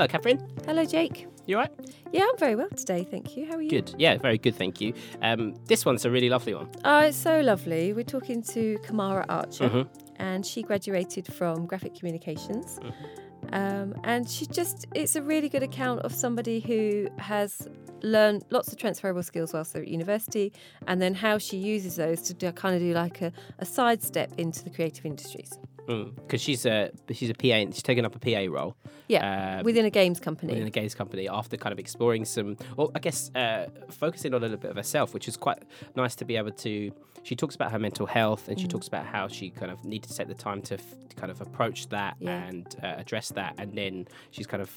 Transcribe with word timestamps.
Hello, 0.00 0.08
Catherine. 0.08 0.40
Hello, 0.64 0.82
Jake. 0.86 1.26
You 1.44 1.58
all 1.58 1.64
right? 1.64 1.70
Yeah, 2.10 2.22
I'm 2.22 2.38
very 2.38 2.56
well 2.56 2.70
today, 2.70 3.06
thank 3.10 3.36
you. 3.36 3.44
How 3.44 3.56
are 3.56 3.60
you? 3.60 3.68
Good. 3.68 3.94
Yeah, 3.98 4.16
very 4.16 4.38
good, 4.38 4.54
thank 4.56 4.80
you. 4.80 4.94
Um, 5.20 5.56
this 5.66 5.84
one's 5.84 6.06
a 6.06 6.10
really 6.10 6.30
lovely 6.30 6.54
one. 6.54 6.70
Oh, 6.86 7.00
it's 7.00 7.18
so 7.18 7.42
lovely. 7.42 7.92
We're 7.92 8.04
talking 8.04 8.40
to 8.44 8.78
Kamara 8.78 9.26
Archer, 9.28 9.68
Mhm. 9.68 9.88
and 10.16 10.46
she 10.46 10.62
graduated 10.62 11.26
from 11.30 11.66
graphic 11.66 11.94
communications. 11.94 12.78
Mm-hmm. 12.78 13.54
Um, 13.54 13.94
and 14.04 14.26
she 14.26 14.46
just, 14.46 14.86
it's 14.94 15.16
a 15.16 15.22
really 15.22 15.50
good 15.50 15.62
account 15.62 16.00
of 16.00 16.14
somebody 16.14 16.60
who 16.60 17.08
has 17.18 17.68
learned 18.02 18.46
lots 18.48 18.68
of 18.72 18.78
transferable 18.78 19.22
skills 19.22 19.52
whilst 19.52 19.74
they're 19.74 19.82
at 19.82 19.88
university, 19.88 20.50
and 20.86 21.02
then 21.02 21.12
how 21.12 21.36
she 21.36 21.58
uses 21.58 21.96
those 21.96 22.22
to 22.22 22.32
do, 22.32 22.50
kind 22.52 22.74
of 22.74 22.80
do 22.80 22.94
like 22.94 23.20
a, 23.20 23.32
a 23.58 23.66
sidestep 23.66 24.32
into 24.38 24.64
the 24.64 24.70
creative 24.70 25.04
industries. 25.04 25.58
Because 25.90 26.40
she's 26.40 26.66
a 26.66 26.90
she's 27.12 27.30
a 27.30 27.34
PA 27.34 27.48
and 27.48 27.74
she's 27.74 27.82
taken 27.82 28.04
up 28.04 28.14
a 28.14 28.18
PA 28.18 28.52
role 28.52 28.76
Yeah, 29.08 29.58
uh, 29.58 29.62
within 29.64 29.84
a 29.84 29.90
games 29.90 30.20
company. 30.20 30.52
within 30.52 30.66
a 30.68 30.70
games 30.70 30.94
company 30.94 31.28
after 31.28 31.56
kind 31.56 31.72
of 31.72 31.78
exploring 31.78 32.24
some, 32.24 32.56
well, 32.76 32.92
I 32.94 32.98
guess 33.00 33.30
uh, 33.34 33.66
focusing 33.90 34.32
on 34.34 34.38
a 34.40 34.42
little 34.42 34.56
bit 34.56 34.70
of 34.70 34.76
herself, 34.76 35.12
which 35.14 35.26
is 35.28 35.36
quite 35.36 35.62
nice 35.96 36.14
to 36.16 36.24
be 36.24 36.36
able 36.36 36.52
to. 36.52 36.92
She 37.22 37.36
talks 37.36 37.54
about 37.54 37.70
her 37.72 37.78
mental 37.78 38.06
health 38.06 38.48
and 38.48 38.58
she 38.58 38.66
Mm. 38.66 38.70
talks 38.70 38.88
about 38.88 39.04
how 39.04 39.28
she 39.28 39.50
kind 39.50 39.70
of 39.70 39.84
needed 39.84 40.08
to 40.10 40.16
take 40.16 40.28
the 40.28 40.34
time 40.34 40.62
to, 40.62 40.74
f- 40.74 40.94
to 41.10 41.16
kind 41.16 41.30
of 41.30 41.40
approach 41.42 41.88
that 41.90 42.16
Yeah. 42.18 42.44
and 42.48 42.74
uh, 42.82 42.86
address 42.96 43.28
that, 43.30 43.54
and 43.58 43.74
then 43.76 44.06
she's 44.30 44.46
kind 44.46 44.62
of 44.62 44.70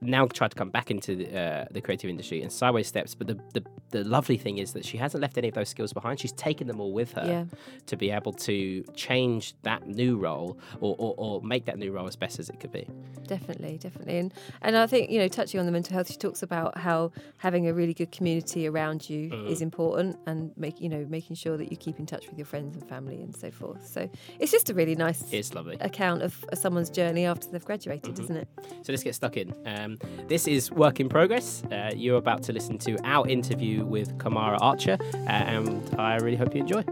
now 0.00 0.26
tried 0.26 0.50
to 0.52 0.56
come 0.56 0.70
back 0.70 0.90
into 0.90 1.16
the, 1.16 1.36
uh, 1.38 1.64
the 1.70 1.80
creative 1.80 2.08
industry 2.10 2.40
and 2.42 2.52
sideways 2.52 2.86
steps. 2.86 3.14
But 3.14 3.26
the, 3.26 3.34
the 3.54 3.64
the 3.90 4.04
lovely 4.04 4.36
thing 4.36 4.58
is 4.58 4.74
that 4.74 4.84
she 4.84 4.98
hasn't 4.98 5.22
left 5.22 5.38
any 5.38 5.48
of 5.48 5.54
those 5.54 5.70
skills 5.70 5.94
behind. 5.94 6.20
She's 6.20 6.32
taken 6.32 6.66
them 6.66 6.78
all 6.78 6.92
with 6.92 7.12
her 7.12 7.24
Yeah. 7.26 7.44
to 7.86 7.96
be 7.96 8.10
able 8.10 8.34
to 8.34 8.84
change 8.94 9.54
that 9.62 9.86
new 9.88 10.18
role 10.18 10.58
or, 10.80 10.94
or, 10.98 11.14
or 11.16 11.42
make 11.42 11.64
that 11.64 11.78
new 11.78 11.90
role 11.90 12.06
as 12.06 12.14
best 12.14 12.38
as 12.38 12.50
it 12.50 12.60
could 12.60 12.70
be. 12.70 12.86
Definitely, 13.26 13.78
definitely, 13.78 14.18
and 14.18 14.34
and 14.62 14.76
I 14.76 14.86
think 14.86 15.10
you 15.10 15.18
know, 15.18 15.28
touching 15.28 15.58
on 15.58 15.64
the 15.66 15.72
mental 15.72 15.94
health, 15.94 16.10
she 16.10 16.16
talks 16.18 16.42
about 16.42 16.76
how 16.76 17.12
having 17.38 17.66
a 17.66 17.72
really 17.72 17.94
good 17.94 18.12
community 18.12 18.66
around 18.66 19.08
you 19.08 19.30
Mm. 19.30 19.48
is 19.50 19.62
important, 19.62 20.16
and 20.26 20.52
make 20.56 20.80
you 20.80 20.88
know 20.88 21.06
making 21.08 21.36
sure 21.36 21.56
that 21.56 21.70
you 21.70 21.76
keep 21.76 21.98
in 21.98 22.06
touch 22.06 22.28
with 22.28 22.38
your 22.38 22.46
friends 22.46 22.76
and 22.76 22.86
family 22.88 23.16
and 23.22 23.34
so 23.34 23.50
forth. 23.50 23.86
So 23.86 24.08
it's 24.38 24.52
just 24.52 24.68
a 24.70 24.74
really 24.74 24.94
nice 24.94 25.24
It's 25.32 25.54
lovely. 25.54 25.76
account 25.80 26.22
of 26.22 26.44
someone's 26.54 26.90
journey 26.90 27.24
after 27.24 27.48
they've 27.50 27.64
graduated, 27.64 28.14
Mhm. 28.16 28.22
isn't 28.24 28.36
it? 28.36 28.48
So 28.82 28.92
let's 28.92 29.02
get 29.02 29.14
stuck 29.14 29.36
in. 29.38 29.54
Um, 29.66 29.87
this 30.28 30.46
is 30.46 30.70
Work 30.70 31.00
in 31.00 31.08
Progress. 31.08 31.62
Uh, 31.72 31.90
you're 31.94 32.18
about 32.18 32.42
to 32.44 32.52
listen 32.52 32.78
to 32.78 32.96
our 33.04 33.26
interview 33.28 33.84
with 33.84 34.16
Kamara 34.18 34.58
Archer, 34.60 34.98
uh, 35.00 35.16
and 35.28 35.94
I 35.98 36.16
really 36.16 36.36
hope 36.36 36.54
you 36.54 36.60
enjoy. 36.60 36.84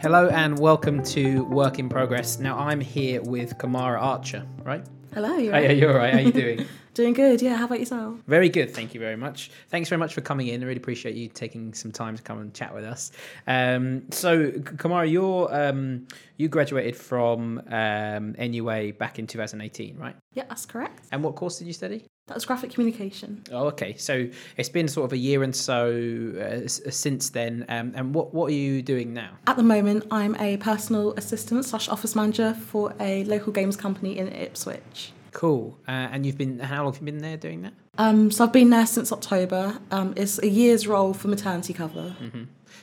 Hello 0.00 0.28
and 0.28 0.58
welcome 0.58 1.02
to 1.04 1.44
Work 1.46 1.78
in 1.78 1.88
Progress. 1.88 2.38
Now 2.38 2.58
I'm 2.58 2.80
here 2.80 3.22
with 3.22 3.56
Kamara 3.58 4.00
Archer, 4.00 4.46
right? 4.62 4.84
Hello, 5.14 5.36
you're 5.36 5.52
Hey, 5.54 5.68
right. 5.68 5.76
you're 5.76 5.92
all 5.92 5.98
right. 5.98 6.12
How 6.12 6.18
are 6.18 6.22
you 6.22 6.32
doing? 6.32 6.66
doing 6.94 7.12
good. 7.12 7.42
Yeah, 7.42 7.56
how 7.56 7.66
about 7.66 7.80
yourself? 7.80 8.18
Very 8.26 8.48
good, 8.48 8.72
thank 8.72 8.94
you 8.94 9.00
very 9.00 9.16
much. 9.16 9.50
Thanks 9.68 9.88
very 9.88 9.98
much 9.98 10.14
for 10.14 10.20
coming 10.20 10.48
in. 10.48 10.62
I 10.62 10.66
really 10.66 10.78
appreciate 10.78 11.14
you 11.14 11.28
taking 11.28 11.74
some 11.74 11.92
time 11.92 12.16
to 12.16 12.22
come 12.22 12.38
and 12.40 12.54
chat 12.54 12.74
with 12.74 12.84
us. 12.84 13.12
Um, 13.46 14.10
so, 14.10 14.50
Kamara, 14.50 15.10
you're 15.10 15.54
um, 15.54 16.06
you 16.36 16.48
graduated 16.48 16.96
from 16.96 17.62
um, 17.68 18.32
NUA 18.38 18.94
back 18.94 19.18
in 19.18 19.26
2018, 19.26 19.96
right? 19.98 20.16
Yeah, 20.32 20.44
that's 20.48 20.66
correct. 20.66 21.06
And 21.12 21.22
what 21.22 21.34
course 21.34 21.58
did 21.58 21.66
you 21.66 21.72
study? 21.72 22.06
That 22.26 22.34
was 22.34 22.46
graphic 22.46 22.72
communication. 22.72 23.42
Oh, 23.52 23.66
okay. 23.66 23.96
So 23.96 24.26
it's 24.56 24.70
been 24.70 24.88
sort 24.88 25.04
of 25.04 25.12
a 25.12 25.18
year 25.18 25.42
and 25.42 25.54
so 25.54 26.32
uh, 26.40 26.66
since 26.66 27.28
then. 27.28 27.66
Um, 27.68 27.92
and 27.94 28.14
what 28.14 28.32
what 28.32 28.50
are 28.50 28.54
you 28.54 28.80
doing 28.80 29.12
now? 29.12 29.32
At 29.46 29.58
the 29.58 29.62
moment, 29.62 30.06
I'm 30.10 30.34
a 30.36 30.56
personal 30.56 31.12
assistant 31.18 31.66
slash 31.66 31.86
office 31.88 32.16
manager 32.16 32.54
for 32.54 32.94
a 32.98 33.24
local 33.24 33.52
games 33.52 33.76
company 33.76 34.16
in 34.16 34.28
Ipswich. 34.28 35.12
Cool. 35.34 35.76
Uh, 35.86 35.90
and 35.90 36.24
you've 36.24 36.38
been 36.38 36.60
how 36.60 36.84
long 36.84 36.92
have 36.92 37.02
you 37.02 37.06
been 37.06 37.18
there 37.18 37.36
doing 37.36 37.62
that? 37.62 37.74
Um, 37.98 38.30
so 38.30 38.44
I've 38.44 38.52
been 38.52 38.70
there 38.70 38.86
since 38.86 39.12
October. 39.12 39.76
Um, 39.90 40.14
it's 40.16 40.38
a 40.38 40.48
year's 40.48 40.86
role 40.86 41.12
for 41.12 41.28
maternity 41.28 41.74
cover. 41.74 42.14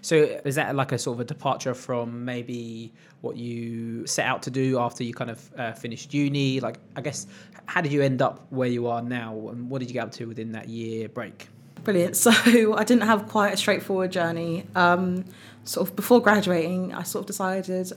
So 0.01 0.15
is 0.15 0.55
that 0.55 0.75
like 0.75 0.91
a 0.91 0.97
sort 0.97 1.15
of 1.15 1.21
a 1.21 1.25
departure 1.25 1.73
from 1.73 2.25
maybe 2.25 2.91
what 3.21 3.37
you 3.37 4.05
set 4.05 4.25
out 4.25 4.43
to 4.43 4.51
do 4.51 4.79
after 4.79 5.03
you 5.03 5.13
kind 5.13 5.29
of 5.29 5.51
uh, 5.57 5.71
finished 5.73 6.13
uni? 6.13 6.59
Like, 6.59 6.79
I 6.95 7.01
guess, 7.01 7.25
how 7.67 7.81
did 7.81 7.93
you 7.93 8.01
end 8.01 8.21
up 8.21 8.45
where 8.49 8.69
you 8.69 8.87
are 8.87 9.01
now, 9.01 9.49
and 9.49 9.69
what 9.69 9.79
did 9.79 9.89
you 9.89 9.93
get 9.93 10.03
up 10.03 10.11
to 10.13 10.25
within 10.25 10.51
that 10.51 10.67
year 10.67 11.07
break? 11.07 11.47
Brilliant. 11.83 12.15
So 12.21 12.31
I 12.75 12.83
didn't 12.83 13.03
have 13.03 13.27
quite 13.27 13.53
a 13.53 13.57
straightforward 13.57 14.11
journey. 14.11 14.65
Um, 14.75 15.23
sort 15.63 15.89
of 15.89 15.95
before 15.95 16.19
graduating, 16.19 16.93
I 16.93 17.03
sort 17.03 17.23
of 17.23 17.27
decided 17.27 17.91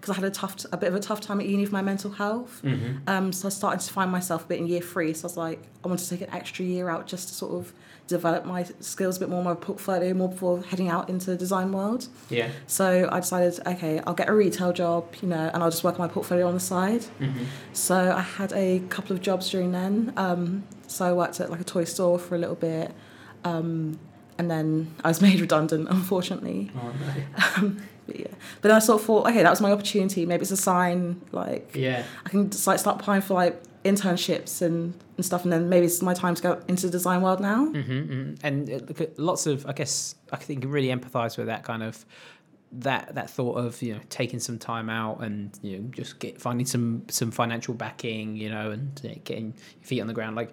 because 0.00 0.10
I 0.16 0.20
had 0.20 0.24
a 0.24 0.30
tough, 0.30 0.64
a 0.72 0.76
bit 0.78 0.88
of 0.88 0.94
a 0.94 1.00
tough 1.00 1.20
time 1.20 1.40
at 1.40 1.46
uni 1.46 1.66
for 1.66 1.72
my 1.72 1.82
mental 1.82 2.10
health. 2.10 2.62
Um, 3.06 3.32
so 3.32 3.48
I 3.48 3.50
started 3.50 3.80
to 3.86 3.92
find 3.92 4.10
myself 4.10 4.44
a 4.44 4.48
bit 4.48 4.58
in 4.58 4.66
year 4.66 4.80
three. 4.80 5.12
So 5.12 5.24
I 5.24 5.26
was 5.26 5.36
like, 5.36 5.62
I 5.84 5.88
want 5.88 6.00
to 6.00 6.08
take 6.08 6.22
an 6.22 6.30
extra 6.34 6.64
year 6.64 6.88
out 6.88 7.06
just 7.06 7.28
to 7.28 7.34
sort 7.34 7.52
of 7.52 7.72
develop 8.06 8.44
my 8.44 8.64
skills 8.80 9.18
a 9.18 9.20
bit 9.20 9.28
more, 9.28 9.44
my 9.44 9.54
portfolio 9.54 10.12
more 10.14 10.28
before 10.30 10.62
heading 10.62 10.88
out 10.88 11.08
into 11.10 11.26
the 11.26 11.36
design 11.36 11.70
world. 11.70 12.08
Yeah. 12.30 12.48
So 12.66 13.08
I 13.12 13.20
decided, 13.20 13.60
okay, 13.66 14.00
I'll 14.06 14.14
get 14.14 14.28
a 14.28 14.34
retail 14.34 14.72
job, 14.72 15.14
you 15.20 15.28
know, 15.28 15.50
and 15.52 15.62
I'll 15.62 15.70
just 15.70 15.84
work 15.84 16.00
on 16.00 16.06
my 16.06 16.12
portfolio 16.12 16.48
on 16.48 16.54
the 16.54 16.60
side. 16.60 17.04
So 17.72 18.12
I 18.16 18.22
had 18.22 18.52
a 18.54 18.80
couple 18.88 19.14
of 19.14 19.22
jobs 19.22 19.50
during 19.50 19.72
then. 19.72 20.12
Um, 20.16 20.64
so 20.86 21.04
I 21.06 21.12
worked 21.12 21.40
at 21.40 21.50
like 21.50 21.60
a 21.60 21.64
toy 21.64 21.84
store 21.84 22.18
for 22.18 22.34
a 22.34 22.38
little 22.38 22.56
bit, 22.56 22.92
um, 23.44 23.98
and 24.38 24.50
then 24.50 24.92
I 25.04 25.08
was 25.08 25.20
made 25.28 25.38
redundant, 25.40 25.88
unfortunately. 25.88 26.72
Oh 26.76 26.92
no. 26.92 27.36
Um, 27.56 27.82
but 28.10 28.18
yeah, 28.20 28.34
but 28.60 28.68
then 28.68 28.76
I 28.76 28.80
sort 28.80 29.00
of 29.00 29.06
thought, 29.06 29.28
okay, 29.28 29.42
that 29.42 29.50
was 29.50 29.60
my 29.60 29.70
opportunity. 29.70 30.26
Maybe 30.26 30.42
it's 30.42 30.50
a 30.50 30.56
sign, 30.56 31.20
like 31.30 31.70
Yeah. 31.74 32.02
I 32.26 32.28
can 32.28 32.50
just 32.50 32.66
like 32.66 32.78
start 32.80 33.00
applying 33.00 33.22
for 33.22 33.34
like 33.34 33.62
internships 33.84 34.60
and, 34.62 34.94
and 35.16 35.24
stuff, 35.24 35.44
and 35.44 35.52
then 35.52 35.68
maybe 35.68 35.86
it's 35.86 36.02
my 36.02 36.14
time 36.14 36.34
to 36.34 36.42
go 36.42 36.60
into 36.66 36.86
the 36.86 36.92
design 36.92 37.22
world 37.22 37.40
now. 37.40 37.66
Mm-hmm, 37.66 38.34
And 38.42 38.70
uh, 38.70 39.06
lots 39.16 39.46
of, 39.46 39.64
I 39.66 39.72
guess, 39.72 40.16
I 40.32 40.36
think 40.36 40.64
really 40.66 40.88
empathise 40.88 41.38
with 41.38 41.46
that 41.46 41.62
kind 41.62 41.82
of 41.82 42.04
that 42.72 43.16
that 43.16 43.28
thought 43.28 43.54
of 43.54 43.82
you 43.82 43.94
know 43.94 44.00
taking 44.10 44.38
some 44.38 44.56
time 44.56 44.88
out 44.88 45.18
and 45.20 45.58
you 45.60 45.76
know 45.76 45.88
just 45.90 46.20
get 46.20 46.40
finding 46.40 46.64
some 46.64 47.02
some 47.08 47.32
financial 47.32 47.74
backing 47.74 48.36
you 48.36 48.48
know 48.48 48.70
and 48.70 48.94
getting 49.24 49.46
your 49.46 49.84
feet 49.84 50.00
on 50.00 50.06
the 50.06 50.12
ground 50.12 50.36
like 50.36 50.52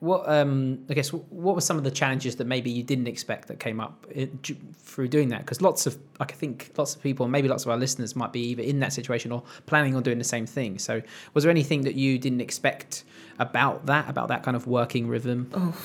what 0.00 0.28
um 0.28 0.78
i 0.88 0.94
guess 0.94 1.12
what 1.12 1.54
were 1.54 1.60
some 1.60 1.76
of 1.76 1.84
the 1.84 1.90
challenges 1.90 2.36
that 2.36 2.46
maybe 2.46 2.70
you 2.70 2.82
didn't 2.82 3.08
expect 3.08 3.48
that 3.48 3.58
came 3.58 3.80
up 3.80 4.06
d- 4.42 4.56
through 4.74 5.08
doing 5.08 5.28
that? 5.28 5.40
Because 5.40 5.60
lots 5.60 5.86
of 5.86 5.98
like 6.18 6.32
i 6.32 6.34
think 6.34 6.72
lots 6.76 6.94
of 6.94 7.02
people 7.02 7.28
maybe 7.28 7.48
lots 7.48 7.64
of 7.64 7.70
our 7.70 7.76
listeners 7.76 8.16
might 8.16 8.32
be 8.32 8.40
either 8.40 8.62
in 8.62 8.80
that 8.80 8.92
situation 8.92 9.30
or 9.32 9.42
planning 9.66 9.94
on 9.94 10.02
doing 10.02 10.18
the 10.18 10.24
same 10.24 10.46
thing. 10.46 10.78
So 10.78 11.02
was 11.34 11.44
there 11.44 11.50
anything 11.50 11.82
that 11.82 11.94
you 11.94 12.18
didn't 12.18 12.40
expect 12.40 13.04
about 13.38 13.86
that 13.86 14.08
about 14.08 14.28
that 14.28 14.42
kind 14.42 14.56
of 14.56 14.66
working 14.66 15.08
rhythm? 15.08 15.50
Oh, 15.54 15.76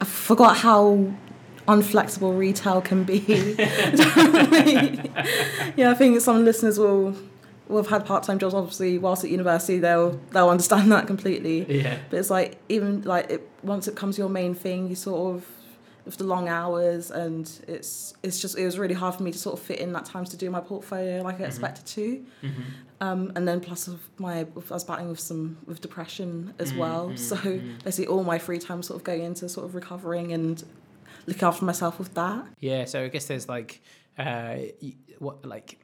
I 0.00 0.04
forgot 0.04 0.58
how 0.58 1.12
unflexible 1.68 2.36
retail 2.36 2.80
can 2.80 3.04
be. 3.04 3.18
yeah, 5.76 5.90
I 5.90 5.94
think 5.94 6.20
some 6.20 6.44
listeners 6.44 6.78
will 6.78 7.14
will 7.70 7.82
have 7.82 7.90
had 7.90 8.06
part 8.06 8.22
time 8.22 8.38
jobs. 8.38 8.54
Obviously, 8.54 8.98
whilst 8.98 9.24
at 9.24 9.30
university, 9.30 9.78
they'll 9.78 10.20
they'll 10.32 10.48
understand 10.48 10.90
that 10.92 11.06
completely. 11.06 11.80
yeah 11.80 11.98
But 12.10 12.18
it's 12.18 12.30
like 12.30 12.58
even 12.68 13.02
like 13.02 13.30
it, 13.30 13.48
once 13.62 13.88
it 13.88 13.94
becomes 13.94 14.18
your 14.18 14.28
main 14.28 14.54
thing, 14.54 14.88
you 14.88 14.94
sort 14.94 15.36
of 15.36 15.46
with 16.04 16.16
the 16.16 16.24
long 16.24 16.48
hours 16.48 17.10
and 17.10 17.60
it's 17.68 18.14
it's 18.22 18.40
just 18.40 18.58
it 18.58 18.64
was 18.64 18.78
really 18.78 18.94
hard 18.94 19.14
for 19.14 19.22
me 19.22 19.30
to 19.30 19.38
sort 19.38 19.58
of 19.58 19.64
fit 19.64 19.78
in 19.78 19.92
that 19.92 20.06
times 20.06 20.30
to 20.30 20.36
do 20.36 20.50
my 20.50 20.60
portfolio 20.60 21.22
like 21.22 21.34
I 21.34 21.38
mm-hmm. 21.38 21.44
expected 21.44 21.86
to. 21.86 22.24
Mm-hmm. 22.42 22.62
Um, 23.02 23.32
and 23.34 23.46
then 23.48 23.60
plus 23.60 23.86
of 23.86 24.00
my 24.18 24.40
I 24.40 24.46
was 24.68 24.84
battling 24.84 25.08
with 25.08 25.20
some 25.20 25.58
with 25.66 25.80
depression 25.80 26.54
as 26.58 26.72
mm, 26.72 26.78
well. 26.78 27.10
Mm, 27.10 27.18
so 27.18 27.36
mm. 27.36 27.82
basically 27.84 28.08
all 28.08 28.24
my 28.24 28.38
free 28.38 28.58
time 28.58 28.82
sort 28.82 28.98
of 28.98 29.04
going 29.04 29.22
into 29.22 29.48
sort 29.48 29.66
of 29.66 29.74
recovering 29.74 30.32
and 30.32 30.62
looking 31.26 31.44
after 31.44 31.64
myself 31.64 31.98
with 31.98 32.14
that. 32.14 32.44
Yeah, 32.58 32.84
so 32.84 33.04
I 33.04 33.08
guess 33.08 33.26
there's 33.26 33.48
like 33.48 33.80
uh, 34.18 34.56
what 35.18 35.44
like 35.44 35.78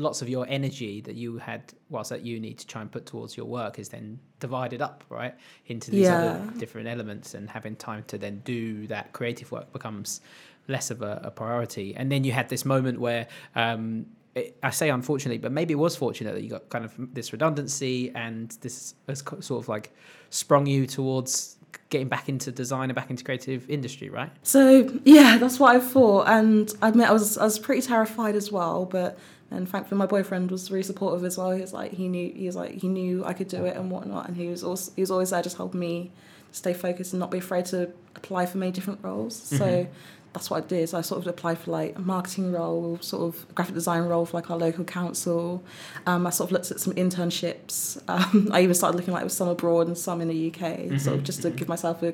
lots 0.00 0.22
of 0.22 0.28
your 0.28 0.46
energy 0.48 1.00
that 1.02 1.14
you 1.14 1.38
had 1.38 1.72
whilst 1.88 2.12
at 2.12 2.22
uni 2.22 2.54
to 2.54 2.66
try 2.66 2.80
and 2.80 2.90
put 2.90 3.06
towards 3.06 3.36
your 3.36 3.46
work 3.46 3.78
is 3.78 3.88
then 3.88 4.18
divided 4.38 4.80
up, 4.80 5.04
right, 5.08 5.34
into 5.66 5.90
these 5.90 6.08
other 6.08 6.40
different 6.58 6.88
elements, 6.88 7.34
and 7.34 7.48
having 7.48 7.76
time 7.76 8.04
to 8.08 8.18
then 8.18 8.40
do 8.44 8.86
that 8.86 9.12
creative 9.12 9.52
work 9.52 9.72
becomes 9.72 10.20
less 10.68 10.90
of 10.90 11.02
a, 11.02 11.20
a 11.24 11.30
priority. 11.30 11.94
And 11.94 12.10
then 12.10 12.24
you 12.24 12.32
had 12.32 12.48
this 12.48 12.64
moment 12.64 13.00
where. 13.00 13.28
Um, 13.54 14.06
it, 14.32 14.56
I 14.62 14.70
say 14.70 14.90
unfortunately, 14.90 15.38
but 15.38 15.50
maybe 15.50 15.72
it 15.72 15.76
was 15.76 15.96
fortunate 15.96 16.34
that 16.34 16.42
you 16.44 16.50
got 16.50 16.68
kind 16.68 16.84
of 16.84 16.94
this 17.12 17.32
redundancy 17.32 18.12
and 18.14 18.56
this 18.60 18.94
has 19.08 19.24
sort 19.40 19.60
of 19.60 19.68
like 19.68 19.92
sprung 20.30 20.66
you 20.66 20.86
towards 20.86 21.56
getting 21.88 22.08
back 22.08 22.28
into 22.28 22.52
design 22.52 22.90
and 22.90 22.94
back 22.94 23.10
into 23.10 23.24
creative 23.24 23.68
industry, 23.68 24.08
right? 24.08 24.30
So 24.42 25.00
yeah, 25.04 25.38
that's 25.38 25.58
what 25.58 25.74
I 25.76 25.80
thought, 25.80 26.28
and 26.28 26.72
I 26.80 26.88
admit 26.88 27.08
I 27.08 27.12
was 27.12 27.36
I 27.38 27.44
was 27.44 27.58
pretty 27.58 27.82
terrified 27.82 28.36
as 28.36 28.50
well. 28.50 28.86
But 28.86 29.18
and 29.50 29.68
thankfully, 29.68 29.98
my 29.98 30.06
boyfriend 30.06 30.50
was 30.50 30.70
really 30.70 30.82
supportive 30.82 31.24
as 31.24 31.36
well. 31.36 31.50
He 31.50 31.60
was 31.60 31.72
like 31.72 31.92
he 31.92 32.08
knew 32.08 32.32
he 32.32 32.46
was 32.46 32.56
like 32.56 32.72
he 32.72 32.88
knew 32.88 33.24
I 33.24 33.32
could 33.32 33.48
do 33.48 33.64
it 33.64 33.76
and 33.76 33.90
whatnot, 33.90 34.28
and 34.28 34.36
he 34.36 34.46
was 34.48 34.62
also 34.62 34.92
he 34.94 35.02
was 35.02 35.10
always 35.10 35.30
there 35.30 35.42
just 35.42 35.56
helping 35.56 35.80
me 35.80 36.12
stay 36.52 36.74
focused 36.74 37.12
and 37.12 37.20
not 37.20 37.30
be 37.30 37.38
afraid 37.38 37.64
to 37.66 37.92
apply 38.16 38.46
for 38.46 38.58
many 38.58 38.72
different 38.72 39.00
roles. 39.02 39.36
So 39.36 39.86
that's 40.32 40.50
what 40.50 40.64
I 40.64 40.66
did. 40.66 40.88
So 40.88 40.98
I 40.98 41.00
sort 41.00 41.20
of 41.20 41.26
applied 41.26 41.58
for 41.58 41.72
like 41.72 41.96
a 41.96 42.00
marketing 42.00 42.52
role, 42.52 42.98
sort 43.00 43.22
of 43.22 43.54
graphic 43.54 43.74
design 43.74 44.02
role 44.02 44.24
for 44.24 44.36
like 44.36 44.50
our 44.50 44.56
local 44.56 44.84
council. 44.84 45.62
Um, 46.06 46.26
I 46.26 46.30
sort 46.30 46.48
of 46.48 46.52
looked 46.52 46.70
at 46.70 46.80
some 46.80 46.92
internships. 46.94 48.00
Um, 48.10 48.48
I 48.52 48.62
even 48.62 48.74
started 48.74 48.96
looking 48.96 49.14
like 49.14 49.22
with 49.22 49.32
some 49.32 49.48
abroad 49.48 49.86
and 49.86 49.96
some 49.96 50.20
in 50.20 50.28
the 50.28 50.48
UK, 50.48 50.60
mm-hmm, 50.60 50.96
sort 50.98 51.16
of 51.16 51.22
just 51.22 51.42
to 51.42 51.48
mm-hmm. 51.48 51.58
give 51.58 51.68
myself 51.68 52.02
a 52.02 52.12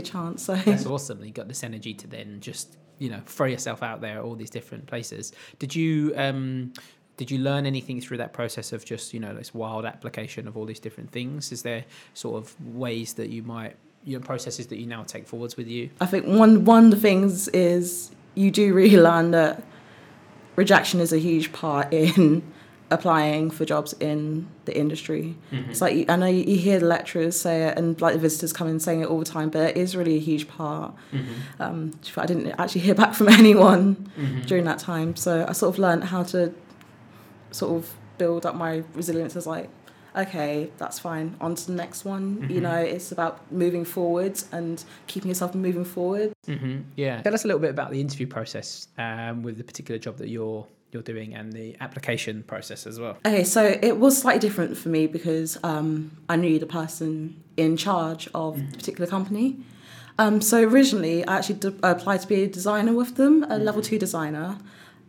good 0.00 0.10
chance. 0.10 0.44
So 0.44 0.54
that's 0.56 0.86
awesome. 0.86 1.24
You 1.24 1.30
got 1.30 1.48
this 1.48 1.64
energy 1.64 1.94
to 1.94 2.06
then 2.06 2.40
just 2.40 2.76
you 2.98 3.10
know 3.10 3.20
throw 3.26 3.46
yourself 3.46 3.82
out 3.82 4.00
there 4.00 4.18
at 4.18 4.24
all 4.24 4.34
these 4.34 4.50
different 4.50 4.86
places. 4.86 5.32
Did 5.58 5.74
you? 5.74 6.12
Um, 6.16 6.72
did 7.16 7.32
you 7.32 7.38
learn 7.38 7.66
anything 7.66 8.00
through 8.00 8.18
that 8.18 8.32
process 8.32 8.72
of 8.72 8.84
just 8.84 9.12
you 9.12 9.18
know 9.18 9.34
this 9.34 9.52
wild 9.52 9.84
application 9.84 10.46
of 10.46 10.56
all 10.56 10.64
these 10.64 10.78
different 10.78 11.10
things 11.10 11.50
is 11.50 11.62
there 11.62 11.84
sort 12.14 12.40
of 12.40 12.54
ways 12.76 13.14
that 13.14 13.28
you 13.28 13.42
might 13.42 13.74
your 14.04 14.20
processes 14.20 14.68
that 14.68 14.78
you 14.78 14.86
now 14.86 15.02
take 15.02 15.26
forwards 15.26 15.56
with 15.56 15.68
you? 15.68 15.90
I 16.00 16.06
think 16.06 16.26
one 16.26 16.64
one 16.64 16.86
of 16.86 16.90
the 16.92 16.96
things 16.96 17.48
is 17.48 18.10
you 18.34 18.50
do 18.50 18.72
really 18.72 18.96
learn 18.96 19.32
that 19.32 19.62
rejection 20.56 21.00
is 21.00 21.12
a 21.12 21.18
huge 21.18 21.52
part 21.52 21.92
in 21.92 22.42
applying 22.90 23.50
for 23.50 23.64
jobs 23.64 23.92
in 24.00 24.48
the 24.64 24.76
industry. 24.76 25.36
Mm-hmm. 25.52 25.70
It's 25.70 25.80
like 25.80 26.08
I 26.08 26.16
know 26.16 26.26
you, 26.26 26.56
hear 26.56 26.78
the 26.78 26.86
lecturers 26.86 27.38
say 27.38 27.64
it, 27.64 27.78
and 27.78 28.00
like 28.00 28.14
the 28.14 28.20
visitors 28.20 28.52
come 28.52 28.68
in 28.68 28.80
saying 28.80 29.02
it 29.02 29.06
all 29.06 29.18
the 29.18 29.24
time, 29.24 29.50
but 29.50 29.70
it 29.70 29.76
is 29.76 29.96
really 29.96 30.16
a 30.16 30.20
huge 30.20 30.48
part. 30.48 30.94
Mm-hmm. 31.12 31.62
Um, 31.62 32.00
I 32.16 32.26
didn't 32.26 32.48
actually 32.58 32.82
hear 32.82 32.94
back 32.94 33.14
from 33.18 33.28
anyone 33.28 34.10
mm-hmm. 34.18 34.42
during 34.42 34.64
that 34.64 34.78
time, 34.78 35.16
so 35.16 35.44
I 35.48 35.52
sort 35.52 35.74
of 35.74 35.78
learned 35.78 36.04
how 36.04 36.22
to 36.24 36.54
sort 37.50 37.76
of 37.76 37.94
build 38.18 38.44
up 38.44 38.54
my 38.54 38.82
resilience 38.94 39.36
as 39.36 39.46
like 39.46 39.70
okay, 40.16 40.70
that's 40.78 40.98
fine. 40.98 41.36
On 41.40 41.54
to 41.54 41.66
the 41.66 41.74
next 41.74 42.04
one. 42.04 42.38
Mm-hmm. 42.38 42.50
You 42.50 42.60
know, 42.60 42.76
it's 42.76 43.12
about 43.12 43.52
moving 43.52 43.84
forwards 43.84 44.48
and 44.50 44.82
keeping 45.06 45.28
yourself 45.28 45.54
moving 45.54 45.84
forward. 45.84 46.32
Mm-hmm. 46.46 46.80
Yeah. 46.96 47.22
Tell 47.22 47.34
us 47.34 47.44
a 47.44 47.46
little 47.46 47.60
bit 47.60 47.70
about 47.70 47.90
the 47.90 48.00
interview 48.00 48.26
process 48.26 48.88
um, 48.98 49.42
with 49.42 49.58
the 49.58 49.64
particular 49.64 49.98
job 49.98 50.16
that 50.16 50.28
you're 50.28 50.66
you're 50.92 51.02
doing 51.02 51.34
and 51.34 51.52
the 51.52 51.76
application 51.80 52.42
process 52.42 52.86
as 52.86 52.98
well. 52.98 53.18
Okay, 53.26 53.44
so 53.44 53.78
it 53.82 53.98
was 53.98 54.18
slightly 54.18 54.40
different 54.40 54.76
for 54.76 54.88
me 54.88 55.06
because 55.06 55.58
um, 55.62 56.16
I 56.28 56.36
knew 56.36 56.58
the 56.58 56.66
person 56.66 57.42
in 57.56 57.76
charge 57.76 58.28
of 58.34 58.56
mm-hmm. 58.56 58.70
the 58.70 58.76
particular 58.76 59.06
company. 59.06 59.58
Um, 60.18 60.40
so 60.40 60.62
originally, 60.62 61.24
I 61.26 61.36
actually 61.36 61.56
d- 61.56 61.74
applied 61.82 62.22
to 62.22 62.26
be 62.26 62.42
a 62.42 62.48
designer 62.48 62.92
with 62.92 63.16
them, 63.16 63.44
a 63.44 63.58
level 63.58 63.82
mm-hmm. 63.82 63.90
two 63.90 63.98
designer. 63.98 64.58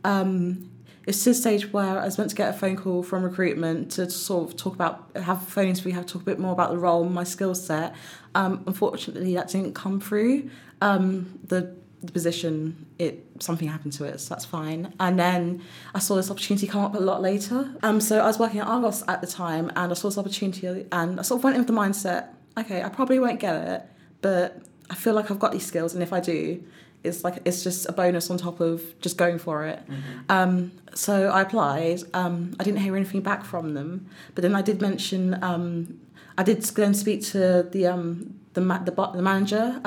Um, 0.04 0.70
it's 1.06 1.24
to 1.24 1.32
the 1.32 1.34
stage 1.34 1.74
where 1.74 2.00
I 2.00 2.06
was 2.06 2.18
meant 2.20 2.30
to 2.30 2.36
get 2.36 2.54
a 2.54 2.58
phone 2.58 2.76
call 2.76 3.02
from 3.02 3.24
recruitment 3.24 3.92
to 3.94 4.10
sort 4.12 4.50
of 4.50 4.58
talk 4.58 4.76
about, 4.76 5.10
have 5.16 5.42
a 5.42 5.46
phone 5.46 5.68
interview, 5.68 5.94
have 5.94 6.06
to 6.06 6.14
talk 6.14 6.22
a 6.22 6.26
bit 6.26 6.40
more 6.40 6.54
about 6.54 6.70
the 6.70 6.78
role, 6.78 7.04
my 7.06 7.24
skill 7.24 7.56
set. 7.56 7.96
Um, 8.36 8.64
unfortunately, 8.68 9.34
that 9.34 9.48
didn't 9.48 9.74
come 9.74 10.00
through. 10.00 10.52
Um, 10.82 11.40
the, 11.48 11.76
the 12.02 12.12
position, 12.12 12.86
it 12.98 13.26
something 13.40 13.68
happened 13.68 13.94
to 13.94 14.06
it, 14.06 14.20
so 14.20 14.34
that's 14.34 14.46
fine. 14.46 14.94
And 15.00 15.20
then 15.20 15.62
I 15.94 16.00
saw 16.00 16.16
this 16.16 16.32
opportunity 16.32 16.66
come 16.68 16.84
up 16.84 16.96
a 16.96 17.00
lot 17.00 17.22
later. 17.22 17.74
Um, 17.84 18.00
so 18.00 18.20
I 18.20 18.28
was 18.28 18.40
working 18.40 18.62
at 18.62 18.68
Argos 18.68 19.04
at 19.08 19.22
the 19.22 19.28
time, 19.28 19.72
and 19.76 19.92
I 19.92 19.96
saw 19.96 20.08
this 20.10 20.18
opportunity, 20.18 20.86
and 20.92 21.20
I 21.20 21.24
sort 21.24 21.40
of 21.40 21.44
went 21.44 21.56
in 21.56 21.62
with 21.62 21.68
the 21.68 21.74
mindset, 21.74 22.30
okay, 22.58 22.84
I 22.84 22.90
probably 22.90 23.20
won't 23.20 23.40
get 23.40 23.56
it, 23.56 23.84
but 24.22 24.62
I 24.90 24.96
feel 24.96 25.14
like 25.14 25.30
I've 25.30 25.40
got 25.40 25.52
these 25.52 25.66
skills, 25.66 25.94
and 25.94 26.02
if 26.02 26.14
I 26.14 26.20
do, 26.20 26.64
it's 27.04 27.24
like 27.24 27.40
it's 27.46 27.64
just 27.64 27.88
a 27.88 27.92
bonus 27.94 28.30
on 28.30 28.38
top 28.38 28.60
of 28.60 28.82
just 29.00 29.18
going 29.18 29.40
for 29.40 29.66
it. 29.66 29.80
Mm-hmm. 29.80 30.20
Um, 30.30 30.72
so 30.94 31.30
I 31.30 31.42
applied. 31.42 32.02
Um, 32.14 32.56
I 32.60 32.64
didn't 32.64 32.80
hear 32.82 32.96
anything 32.96 33.22
back 33.22 33.46
from 33.46 33.74
them, 33.74 34.08
but 34.36 34.42
then 34.42 34.56
I 34.56 34.62
did 34.62 34.82
mention. 34.82 35.42
Um, 35.44 36.00
I 36.38 36.44
did 36.44 36.70
go 36.74 36.84
and 36.84 36.96
speak 36.96 37.24
to 37.28 37.64
the 37.72 37.88
um, 37.88 38.40
the 38.54 38.62
ma- 38.62 38.84
the, 38.84 38.92
the 38.92 39.22
manager. 39.22 39.80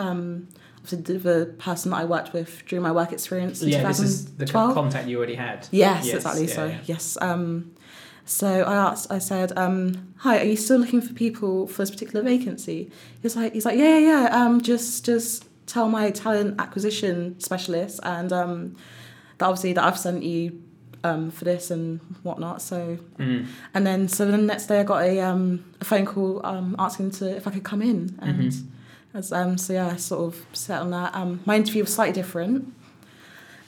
The, 0.84 0.96
the 0.96 1.54
person 1.58 1.92
that 1.92 1.98
I 1.98 2.04
worked 2.04 2.32
with 2.32 2.64
during 2.66 2.82
my 2.82 2.90
work 2.90 3.12
experience. 3.12 3.62
yeah, 3.62 3.86
this 3.86 4.00
is 4.00 4.34
the 4.34 4.46
contact 4.46 5.08
you 5.08 5.16
already 5.16 5.36
had. 5.36 5.68
Yes, 5.70 6.06
yes 6.06 6.16
exactly. 6.16 6.46
Yeah, 6.46 6.54
so 6.54 6.66
yeah. 6.66 6.78
yes. 6.86 7.18
Um, 7.20 7.72
so 8.24 8.62
I 8.62 8.74
asked, 8.74 9.10
I 9.12 9.18
said, 9.18 9.56
um, 9.56 10.14
"Hi, 10.18 10.40
are 10.40 10.44
you 10.44 10.56
still 10.56 10.78
looking 10.78 11.00
for 11.00 11.12
people 11.14 11.66
for 11.66 11.82
this 11.82 11.90
particular 11.90 12.24
vacancy?" 12.24 12.90
He's 13.20 13.36
like, 13.36 13.52
"He's 13.52 13.64
like, 13.64 13.78
yeah, 13.78 13.98
yeah, 13.98 14.22
yeah. 14.22 14.44
Um, 14.44 14.60
just, 14.60 15.04
just 15.04 15.44
tell 15.66 15.88
my 15.88 16.10
talent 16.10 16.60
acquisition 16.60 17.38
specialist 17.40 18.00
and 18.02 18.32
um, 18.32 18.76
that 19.38 19.46
obviously 19.46 19.72
that 19.72 19.84
I've 19.84 19.98
sent 19.98 20.22
you 20.22 20.62
um, 21.04 21.30
for 21.30 21.44
this 21.44 21.70
and 21.70 22.00
whatnot. 22.22 22.62
So, 22.62 22.98
mm. 23.18 23.46
and 23.74 23.86
then 23.86 24.08
so 24.08 24.26
the 24.26 24.36
next 24.36 24.66
day 24.66 24.80
I 24.80 24.84
got 24.84 25.02
a 25.02 25.20
um, 25.20 25.64
a 25.80 25.84
phone 25.84 26.06
call 26.06 26.44
um, 26.44 26.76
asking 26.78 27.12
to 27.12 27.36
if 27.36 27.46
I 27.46 27.50
could 27.50 27.64
come 27.64 27.82
in, 27.82 28.16
and 28.20 28.38
mm-hmm. 28.38 28.68
As 29.14 29.32
um, 29.32 29.58
so 29.58 29.72
yeah, 29.72 29.88
I 29.88 29.96
sort 29.96 30.34
of 30.34 30.46
set 30.52 30.80
on 30.80 30.90
that. 30.90 31.14
Um, 31.14 31.40
my 31.44 31.56
interview 31.56 31.82
was 31.82 31.94
slightly 31.94 32.14
different. 32.14 32.74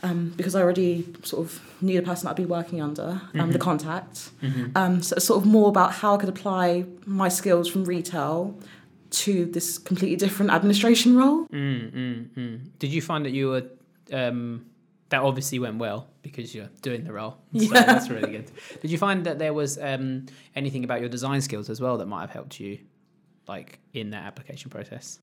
Um, 0.02 0.34
because 0.36 0.54
I 0.54 0.60
already 0.60 1.06
sort 1.22 1.46
of 1.46 1.62
knew 1.80 1.98
the 1.98 2.04
person 2.04 2.28
I'd 2.28 2.36
be 2.36 2.44
working 2.44 2.82
under, 2.82 3.02
um, 3.02 3.30
mm-hmm. 3.32 3.52
the 3.52 3.58
contact. 3.58 4.32
Mm-hmm. 4.42 4.76
Um, 4.76 5.02
so 5.02 5.16
it's 5.16 5.24
sort 5.24 5.42
of 5.42 5.48
more 5.48 5.70
about 5.70 5.92
how 5.92 6.14
I 6.14 6.18
could 6.18 6.28
apply 6.28 6.84
my 7.06 7.30
skills 7.30 7.70
from 7.70 7.86
retail 7.86 8.54
to 9.12 9.46
this 9.46 9.78
completely 9.78 10.16
different 10.16 10.50
administration 10.52 11.16
role. 11.16 11.46
Mm, 11.46 11.90
mm, 11.90 12.28
mm. 12.36 12.60
Did 12.78 12.92
you 12.92 13.00
find 13.00 13.24
that 13.24 13.30
you 13.30 13.48
were 13.48 13.64
um, 14.12 14.66
that 15.08 15.22
obviously 15.22 15.58
went 15.58 15.78
well 15.78 16.08
because 16.22 16.54
you're 16.54 16.70
doing 16.82 17.04
the 17.04 17.12
role. 17.12 17.38
So 17.54 17.72
yeah. 17.72 17.84
that's 17.84 18.08
really 18.08 18.32
good. 18.32 18.50
Did 18.80 18.90
you 18.90 18.98
find 18.98 19.24
that 19.26 19.38
there 19.38 19.54
was 19.54 19.78
um, 19.78 20.26
anything 20.56 20.84
about 20.84 21.00
your 21.00 21.08
design 21.08 21.40
skills 21.40 21.70
as 21.70 21.80
well 21.80 21.98
that 21.98 22.06
might 22.06 22.22
have 22.22 22.30
helped 22.30 22.58
you, 22.58 22.78
like 23.46 23.78
in 23.92 24.10
that 24.10 24.24
application 24.24 24.70
process? 24.70 25.20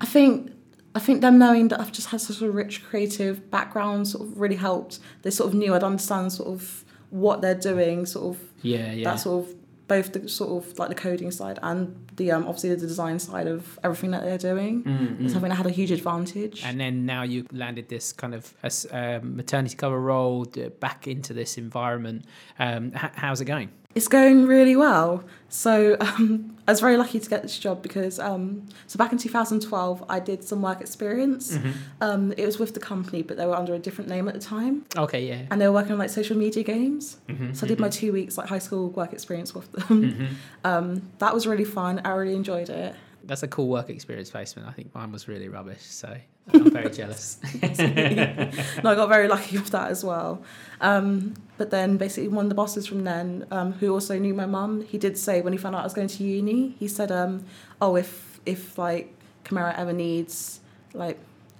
I 0.00 0.06
think 0.06 0.52
I 0.94 1.00
think 1.00 1.20
them 1.22 1.38
knowing 1.38 1.68
that 1.68 1.80
I've 1.80 1.92
just 1.92 2.08
had 2.08 2.20
such 2.20 2.40
a 2.40 2.50
rich 2.50 2.84
creative 2.84 3.50
background 3.50 4.08
sort 4.08 4.28
of 4.28 4.40
really 4.40 4.56
helped. 4.56 5.00
They 5.22 5.30
sort 5.30 5.48
of 5.48 5.54
knew 5.54 5.74
I'd 5.74 5.82
understand 5.82 6.32
sort 6.32 6.48
of 6.48 6.84
what 7.10 7.42
they're 7.42 7.54
doing, 7.54 8.06
sort 8.06 8.36
of 8.36 8.42
yeah, 8.62 8.92
yeah. 8.92 9.04
that 9.04 9.20
sort 9.20 9.44
of 9.44 9.54
both 9.86 10.12
the 10.12 10.28
sort 10.28 10.64
of 10.64 10.78
like 10.78 10.88
the 10.88 10.94
coding 10.94 11.30
side 11.30 11.58
and 11.62 12.08
the 12.16 12.30
um 12.32 12.44
obviously 12.46 12.70
the 12.70 12.76
design 12.76 13.18
side 13.18 13.46
of 13.46 13.78
everything 13.84 14.12
that 14.12 14.22
they're 14.22 14.38
doing. 14.38 14.84
Mm-hmm. 14.84 15.28
Something 15.28 15.50
that 15.50 15.56
had 15.56 15.66
a 15.66 15.70
huge 15.70 15.90
advantage. 15.90 16.62
And 16.64 16.80
then 16.80 17.04
now 17.04 17.22
you 17.22 17.46
landed 17.52 17.88
this 17.88 18.12
kind 18.12 18.34
of 18.34 18.54
uh, 18.92 19.20
maternity 19.22 19.76
cover 19.76 20.00
role 20.00 20.46
back 20.80 21.08
into 21.08 21.32
this 21.34 21.58
environment. 21.58 22.24
Um, 22.58 22.92
how's 22.92 23.40
it 23.40 23.46
going? 23.46 23.70
It's 23.94 24.08
going 24.08 24.46
really 24.46 24.76
well. 24.76 25.24
So 25.48 25.96
um, 26.00 26.56
I 26.66 26.72
was 26.72 26.80
very 26.80 26.96
lucky 26.96 27.20
to 27.20 27.30
get 27.30 27.42
this 27.42 27.58
job 27.58 27.82
because 27.82 28.18
um, 28.18 28.66
so 28.86 28.96
back 28.96 29.12
in 29.12 29.18
2012 29.18 30.04
I 30.08 30.18
did 30.18 30.42
some 30.42 30.62
work 30.62 30.80
experience. 30.80 31.56
Mm-hmm. 31.56 31.70
Um, 32.00 32.32
it 32.36 32.44
was 32.44 32.58
with 32.58 32.74
the 32.74 32.80
company, 32.80 33.22
but 33.22 33.36
they 33.36 33.46
were 33.46 33.54
under 33.54 33.74
a 33.74 33.78
different 33.78 34.10
name 34.10 34.26
at 34.26 34.34
the 34.34 34.40
time. 34.40 34.84
Okay, 34.96 35.26
yeah. 35.26 35.42
And 35.50 35.60
they 35.60 35.66
were 35.66 35.74
working 35.74 35.92
on 35.92 35.98
like 35.98 36.10
social 36.10 36.36
media 36.36 36.62
games. 36.64 37.18
Mm-hmm, 37.28 37.52
so 37.52 37.66
I 37.66 37.68
did 37.68 37.74
mm-hmm. 37.76 37.82
my 37.82 37.88
two 37.88 38.12
weeks 38.12 38.36
like 38.36 38.48
high 38.48 38.58
school 38.58 38.90
work 38.90 39.12
experience 39.12 39.54
with 39.54 39.70
them. 39.72 39.84
Mm-hmm. 40.02 40.34
Um, 40.64 41.02
that 41.18 41.34
was 41.34 41.46
really 41.46 41.64
fun. 41.64 42.00
I 42.04 42.10
really 42.10 42.34
enjoyed 42.34 42.70
it 42.70 42.94
that's 43.26 43.42
a 43.42 43.48
cool 43.48 43.68
work 43.68 43.90
experience 43.90 44.30
placement. 44.30 44.68
I 44.68 44.72
think 44.72 44.94
mine 44.94 45.12
was 45.12 45.28
really 45.28 45.48
rubbish, 45.48 45.82
so 45.82 46.16
I'm 46.52 46.70
very 46.70 46.90
jealous. 46.94 47.38
no, 47.62 48.90
I 48.90 48.94
got 48.94 49.08
very 49.08 49.28
lucky 49.28 49.58
with 49.58 49.70
that 49.70 49.90
as 49.90 50.04
well. 50.04 50.42
Um, 50.80 51.34
but 51.56 51.70
then 51.70 51.96
basically 51.96 52.28
one 52.28 52.46
of 52.46 52.48
the 52.48 52.54
bosses 52.54 52.86
from 52.86 53.04
then, 53.04 53.46
um, 53.50 53.72
who 53.72 53.92
also 53.92 54.18
knew 54.18 54.34
my 54.34 54.46
mum, 54.46 54.82
he 54.82 54.98
did 54.98 55.16
say 55.16 55.40
when 55.40 55.52
he 55.52 55.58
found 55.58 55.74
out 55.74 55.80
I 55.80 55.84
was 55.84 55.94
going 55.94 56.08
to 56.08 56.24
uni, 56.24 56.74
he 56.78 56.88
said, 56.88 57.10
um, 57.10 57.44
"Oh, 57.80 57.96
if 57.96 58.40
if 58.46 58.78
like 58.78 59.14
Kamara 59.44 59.76
ever 59.78 59.92
needs 59.92 60.60
like 60.92 61.18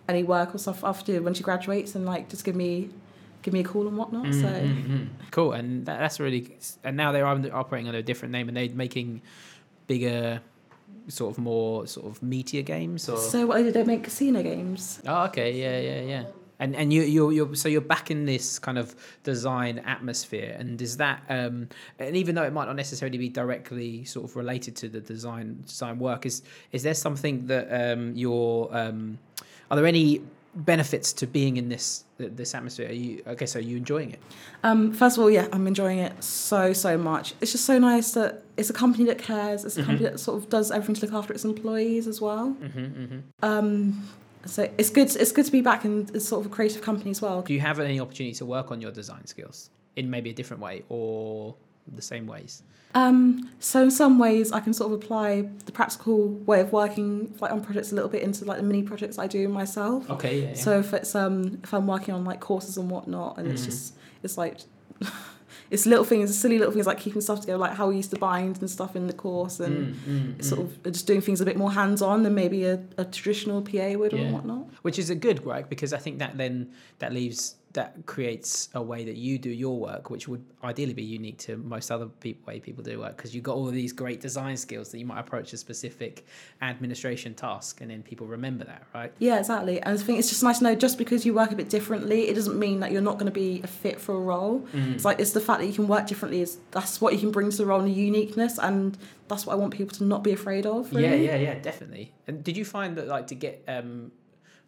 any 0.08 0.22
work 0.22 0.54
or 0.54 0.58
stuff 0.58 0.84
after 0.84 1.20
when 1.22 1.34
she 1.34 1.42
graduates, 1.42 1.94
and 1.94 2.06
like 2.06 2.28
just 2.28 2.44
give 2.44 2.56
me." 2.56 2.90
Give 3.42 3.52
me 3.52 3.60
a 3.60 3.64
call 3.64 3.86
and 3.86 3.98
whatnot. 3.98 4.24
Mm-hmm. 4.24 4.40
So 4.40 4.48
mm-hmm. 4.48 5.04
cool, 5.30 5.52
and 5.52 5.84
that, 5.84 5.98
that's 5.98 6.18
really. 6.18 6.56
And 6.82 6.96
now 6.96 7.12
they're 7.12 7.26
operating 7.26 7.88
under 7.88 7.98
a 7.98 8.02
different 8.02 8.32
name, 8.32 8.48
and 8.48 8.56
they're 8.56 8.70
making 8.70 9.20
bigger 9.86 10.40
sort 11.08 11.32
of 11.32 11.38
more 11.38 11.86
sort 11.86 12.06
of 12.06 12.20
meatier 12.20 12.64
games 12.64 13.08
or? 13.08 13.16
So 13.16 13.52
did 13.62 13.74
they 13.74 13.84
make 13.84 14.04
casino 14.04 14.42
games? 14.42 15.00
Oh 15.06 15.24
okay 15.26 15.52
yeah 15.52 15.80
yeah 15.80 16.00
yeah. 16.02 16.24
And 16.60 16.76
and 16.76 16.92
you 16.92 17.02
you 17.02 17.30
you're 17.30 17.54
so 17.54 17.68
you're 17.68 17.80
back 17.80 18.10
in 18.10 18.26
this 18.26 18.58
kind 18.58 18.78
of 18.78 18.94
design 19.24 19.80
atmosphere 19.80 20.54
and 20.58 20.80
is 20.80 20.96
that 20.98 21.22
um 21.28 21.68
and 21.98 22.16
even 22.16 22.36
though 22.36 22.44
it 22.44 22.52
might 22.52 22.66
not 22.66 22.76
necessarily 22.76 23.18
be 23.18 23.28
directly 23.28 24.04
sort 24.04 24.24
of 24.24 24.36
related 24.36 24.76
to 24.76 24.88
the 24.88 25.00
design 25.00 25.62
design 25.66 25.98
work 25.98 26.24
is 26.24 26.42
is 26.70 26.84
there 26.84 26.94
something 26.94 27.46
that 27.48 27.66
um 27.72 28.12
you're 28.14 28.68
um 28.72 29.18
are 29.70 29.76
there 29.76 29.86
any 29.86 30.22
benefits 30.56 31.12
to 31.12 31.26
being 31.26 31.56
in 31.56 31.68
this 31.68 32.04
this 32.18 32.54
atmosphere? 32.54 32.88
Are 32.88 32.92
you 32.92 33.22
okay? 33.26 33.46
So 33.46 33.58
are 33.58 33.62
you 33.62 33.76
enjoying 33.76 34.12
it? 34.12 34.20
Um, 34.62 34.92
first 34.92 35.16
of 35.16 35.22
all, 35.22 35.30
yeah, 35.30 35.48
I'm 35.52 35.66
enjoying 35.66 35.98
it 35.98 36.22
so 36.22 36.72
so 36.72 36.96
much. 36.96 37.34
It's 37.40 37.52
just 37.52 37.64
so 37.64 37.78
nice 37.78 38.12
that 38.12 38.42
it's 38.56 38.70
a 38.70 38.72
company 38.72 39.04
that 39.06 39.18
cares. 39.18 39.64
It's 39.64 39.76
a 39.76 39.80
mm-hmm. 39.80 39.90
company 39.90 40.10
that 40.10 40.20
sort 40.20 40.42
of 40.42 40.48
does 40.48 40.70
everything 40.70 40.94
to 40.96 41.06
look 41.06 41.14
after 41.14 41.32
its 41.32 41.44
employees 41.44 42.06
as 42.06 42.20
well. 42.20 42.56
Mm-hmm, 42.60 42.78
mm-hmm. 42.78 43.18
Um, 43.42 44.08
so 44.46 44.70
it's 44.78 44.90
good. 44.90 45.14
It's 45.16 45.32
good 45.32 45.46
to 45.46 45.52
be 45.52 45.60
back 45.60 45.84
in 45.84 46.20
sort 46.20 46.44
of 46.44 46.52
a 46.52 46.54
creative 46.54 46.82
company 46.82 47.10
as 47.10 47.20
well. 47.20 47.42
Do 47.42 47.54
you 47.54 47.60
have 47.60 47.80
any 47.80 48.00
opportunity 48.00 48.34
to 48.36 48.46
work 48.46 48.70
on 48.70 48.80
your 48.80 48.92
design 48.92 49.26
skills 49.26 49.70
in 49.96 50.10
maybe 50.10 50.30
a 50.30 50.34
different 50.34 50.62
way, 50.62 50.84
or 50.88 51.54
the 51.92 52.02
same 52.02 52.26
ways? 52.26 52.62
Um, 52.96 53.50
so 53.58 53.82
in 53.82 53.90
some 53.90 54.18
ways, 54.20 54.52
I 54.52 54.60
can 54.60 54.72
sort 54.72 54.92
of 54.92 55.02
apply 55.02 55.48
the 55.66 55.72
practical 55.72 56.28
way 56.28 56.60
of 56.60 56.72
working 56.72 57.34
like 57.40 57.50
on 57.50 57.60
projects 57.64 57.90
a 57.90 57.94
little 57.96 58.08
bit 58.10 58.22
into 58.22 58.44
like 58.44 58.58
the 58.58 58.62
mini 58.62 58.82
projects 58.84 59.18
I 59.18 59.26
do 59.26 59.48
myself. 59.48 60.08
Okay, 60.10 60.40
yeah. 60.42 60.48
yeah. 60.50 60.54
So 60.54 60.78
if 60.78 60.94
it's 60.94 61.14
um 61.16 61.58
if 61.64 61.74
I'm 61.74 61.86
working 61.88 62.14
on 62.14 62.24
like 62.24 62.38
courses 62.40 62.76
and 62.76 62.88
whatnot, 62.90 63.36
and 63.38 63.48
it's 63.50 63.62
Mhm. 63.62 63.66
just 63.66 63.94
it's 64.22 64.38
like 64.38 64.58
it's 65.70 65.86
little 65.86 66.04
things, 66.04 66.36
silly 66.38 66.56
little 66.58 66.72
things 66.72 66.86
like 66.86 66.98
keeping 67.00 67.20
stuff 67.20 67.40
together, 67.40 67.58
like 67.58 67.74
how 67.74 67.88
we 67.88 67.96
used 67.96 68.10
to 68.10 68.18
bind 68.18 68.60
and 68.60 68.70
stuff 68.70 68.94
in 68.94 69.06
the 69.08 69.12
course, 69.12 69.58
and 69.60 69.96
Mm, 69.96 70.36
mm, 70.38 70.44
sort 70.44 70.60
mm. 70.60 70.86
of 70.86 70.92
just 70.92 71.06
doing 71.06 71.20
things 71.20 71.40
a 71.40 71.44
bit 71.44 71.56
more 71.56 71.72
hands 71.72 72.00
on 72.00 72.22
than 72.22 72.34
maybe 72.34 72.64
a, 72.64 72.80
a 72.96 73.04
traditional 73.04 73.60
PA 73.62 73.94
would 73.98 74.12
Yeah. 74.12 74.20
and 74.20 74.32
whatnot. 74.32 74.66
which 74.82 74.98
is 74.98 75.10
a 75.10 75.14
good 75.16 75.44
work 75.44 75.68
because 75.68 75.92
I 75.92 75.98
think 75.98 76.18
that 76.20 76.36
then 76.38 76.70
that 77.00 77.12
leaves 77.12 77.56
that 77.74 78.06
creates 78.06 78.68
a 78.74 78.80
way 78.82 79.04
that 79.04 79.16
you 79.16 79.36
do 79.36 79.50
your 79.50 79.78
work, 79.78 80.08
which 80.08 80.28
would 80.28 80.44
ideally 80.62 80.94
be 80.94 81.02
unique 81.02 81.38
to 81.38 81.56
most 81.56 81.90
other 81.90 82.06
people 82.06 82.46
way 82.46 82.60
people 82.60 82.84
do 82.84 83.00
work 83.00 83.16
because 83.16 83.34
you've 83.34 83.44
got 83.44 83.56
all 83.56 83.66
of 83.66 83.74
these 83.74 83.92
great 83.92 84.20
design 84.20 84.56
skills 84.56 84.90
that 84.90 84.98
you 84.98 85.06
might 85.06 85.18
approach 85.18 85.52
a 85.52 85.56
specific 85.56 86.24
administration 86.62 87.34
task, 87.34 87.80
and 87.80 87.90
then 87.90 88.02
people 88.02 88.26
remember 88.26 88.64
that, 88.64 88.84
right? 88.94 89.12
Yeah, 89.18 89.38
exactly. 89.38 89.80
And 89.82 89.98
I 89.98 90.02
think 90.02 90.20
it's 90.20 90.28
just 90.28 90.42
nice 90.42 90.58
to 90.58 90.64
know 90.64 90.74
just 90.76 90.98
because 90.98 91.26
you 91.26 91.34
work 91.34 91.50
a 91.50 91.56
bit 91.56 91.68
differently, 91.68 92.28
it 92.28 92.34
doesn't 92.34 92.58
mean 92.58 92.78
that 92.80 92.92
you're 92.92 93.02
not 93.02 93.14
going 93.14 93.26
to 93.26 93.32
be 93.32 93.60
a 93.64 93.66
fit 93.66 94.00
for 94.00 94.14
a 94.14 94.20
role. 94.20 94.60
Mm. 94.72 94.94
It's 94.94 95.04
like 95.04 95.18
it's 95.18 95.32
the 95.32 95.40
fact 95.40 95.60
that 95.60 95.66
you 95.66 95.74
can 95.74 95.88
work 95.88 96.06
differently 96.06 96.42
is 96.42 96.58
that's 96.70 97.00
what 97.00 97.12
you 97.12 97.18
can 97.18 97.32
bring 97.32 97.50
to 97.50 97.56
the 97.56 97.66
role 97.66 97.80
and 97.80 97.88
the 97.88 97.92
uniqueness, 97.92 98.56
and 98.58 98.96
that's 99.26 99.46
what 99.46 99.52
I 99.52 99.56
want 99.56 99.74
people 99.74 99.96
to 99.96 100.04
not 100.04 100.22
be 100.22 100.32
afraid 100.32 100.64
of. 100.64 100.92
Really. 100.94 101.26
Yeah, 101.26 101.34
yeah, 101.34 101.36
yeah, 101.36 101.58
definitely. 101.58 102.12
And 102.28 102.44
did 102.44 102.56
you 102.56 102.64
find 102.64 102.96
that 102.98 103.08
like 103.08 103.26
to 103.28 103.34
get 103.34 103.64
um 103.66 104.12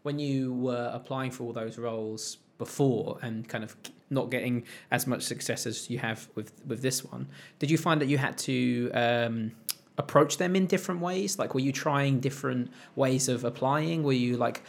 when 0.03 0.19
you 0.19 0.55
were 0.55 0.91
applying 0.93 1.31
for 1.31 1.45
all 1.45 1.53
those 1.53 1.79
roles 1.79 2.39
before 2.59 3.19
and 3.23 3.49
kind 3.49 3.65
of 3.65 3.77
not 4.09 4.31
getting 4.31 4.65
as 4.91 5.07
much 5.07 5.23
success 5.23 5.67
as 5.67 5.91
you 5.91 5.99
have 5.99 6.29
with 6.35 6.53
with 6.67 6.83
this 6.83 7.05
one, 7.05 7.29
did 7.59 7.71
you 7.71 7.79
find 7.79 8.01
that 8.01 8.09
you 8.09 8.19
had 8.19 8.37
to 8.39 8.91
um 8.93 9.53
approach 9.99 10.37
them 10.37 10.55
in 10.55 10.67
different 10.67 11.01
ways? 11.01 11.39
Like 11.39 11.55
were 11.55 11.61
you 11.61 11.73
trying 11.73 12.21
different 12.21 12.71
ways 12.97 13.29
of 13.29 13.45
applying? 13.45 14.03
Were 14.03 14.13
you 14.13 14.37
like 14.37 14.63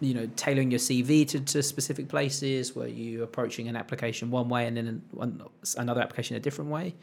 you 0.00 0.14
know 0.14 0.26
tailoring 0.36 0.70
your 0.70 0.80
CV 0.80 1.26
to, 1.28 1.40
to 1.40 1.62
specific 1.62 2.08
places? 2.08 2.74
Were 2.74 2.86
you 2.86 3.22
approaching 3.22 3.68
an 3.68 3.76
application 3.76 4.30
one 4.30 4.48
way 4.48 4.66
and 4.66 4.76
then 4.76 4.86
an- 4.86 5.02
one, 5.10 5.42
another 5.76 6.00
application 6.00 6.36
a 6.36 6.40
different 6.40 6.70
way? 6.70 6.94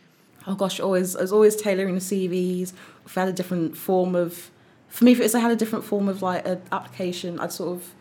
Oh 0.48 0.56
gosh, 0.56 0.80
always 0.80 1.16
I 1.16 1.22
was 1.22 1.32
always 1.32 1.56
tailoring 1.56 1.96
the 1.96 2.02
CVs. 2.02 2.74
If 3.06 3.18
I 3.18 3.22
had 3.22 3.30
a 3.30 3.34
different 3.34 3.76
form 3.76 4.16
of, 4.16 4.52
for 4.88 5.06
me, 5.06 5.14
if 5.14 5.36
I 5.36 5.40
had 5.40 5.52
a 5.52 5.56
different 5.56 5.86
form 5.86 6.08
of 6.08 6.22
like 6.22 6.46
an 6.48 6.62
application, 6.72 7.40
I'd 7.40 7.52
sort 7.52 7.78
of, 7.78 7.94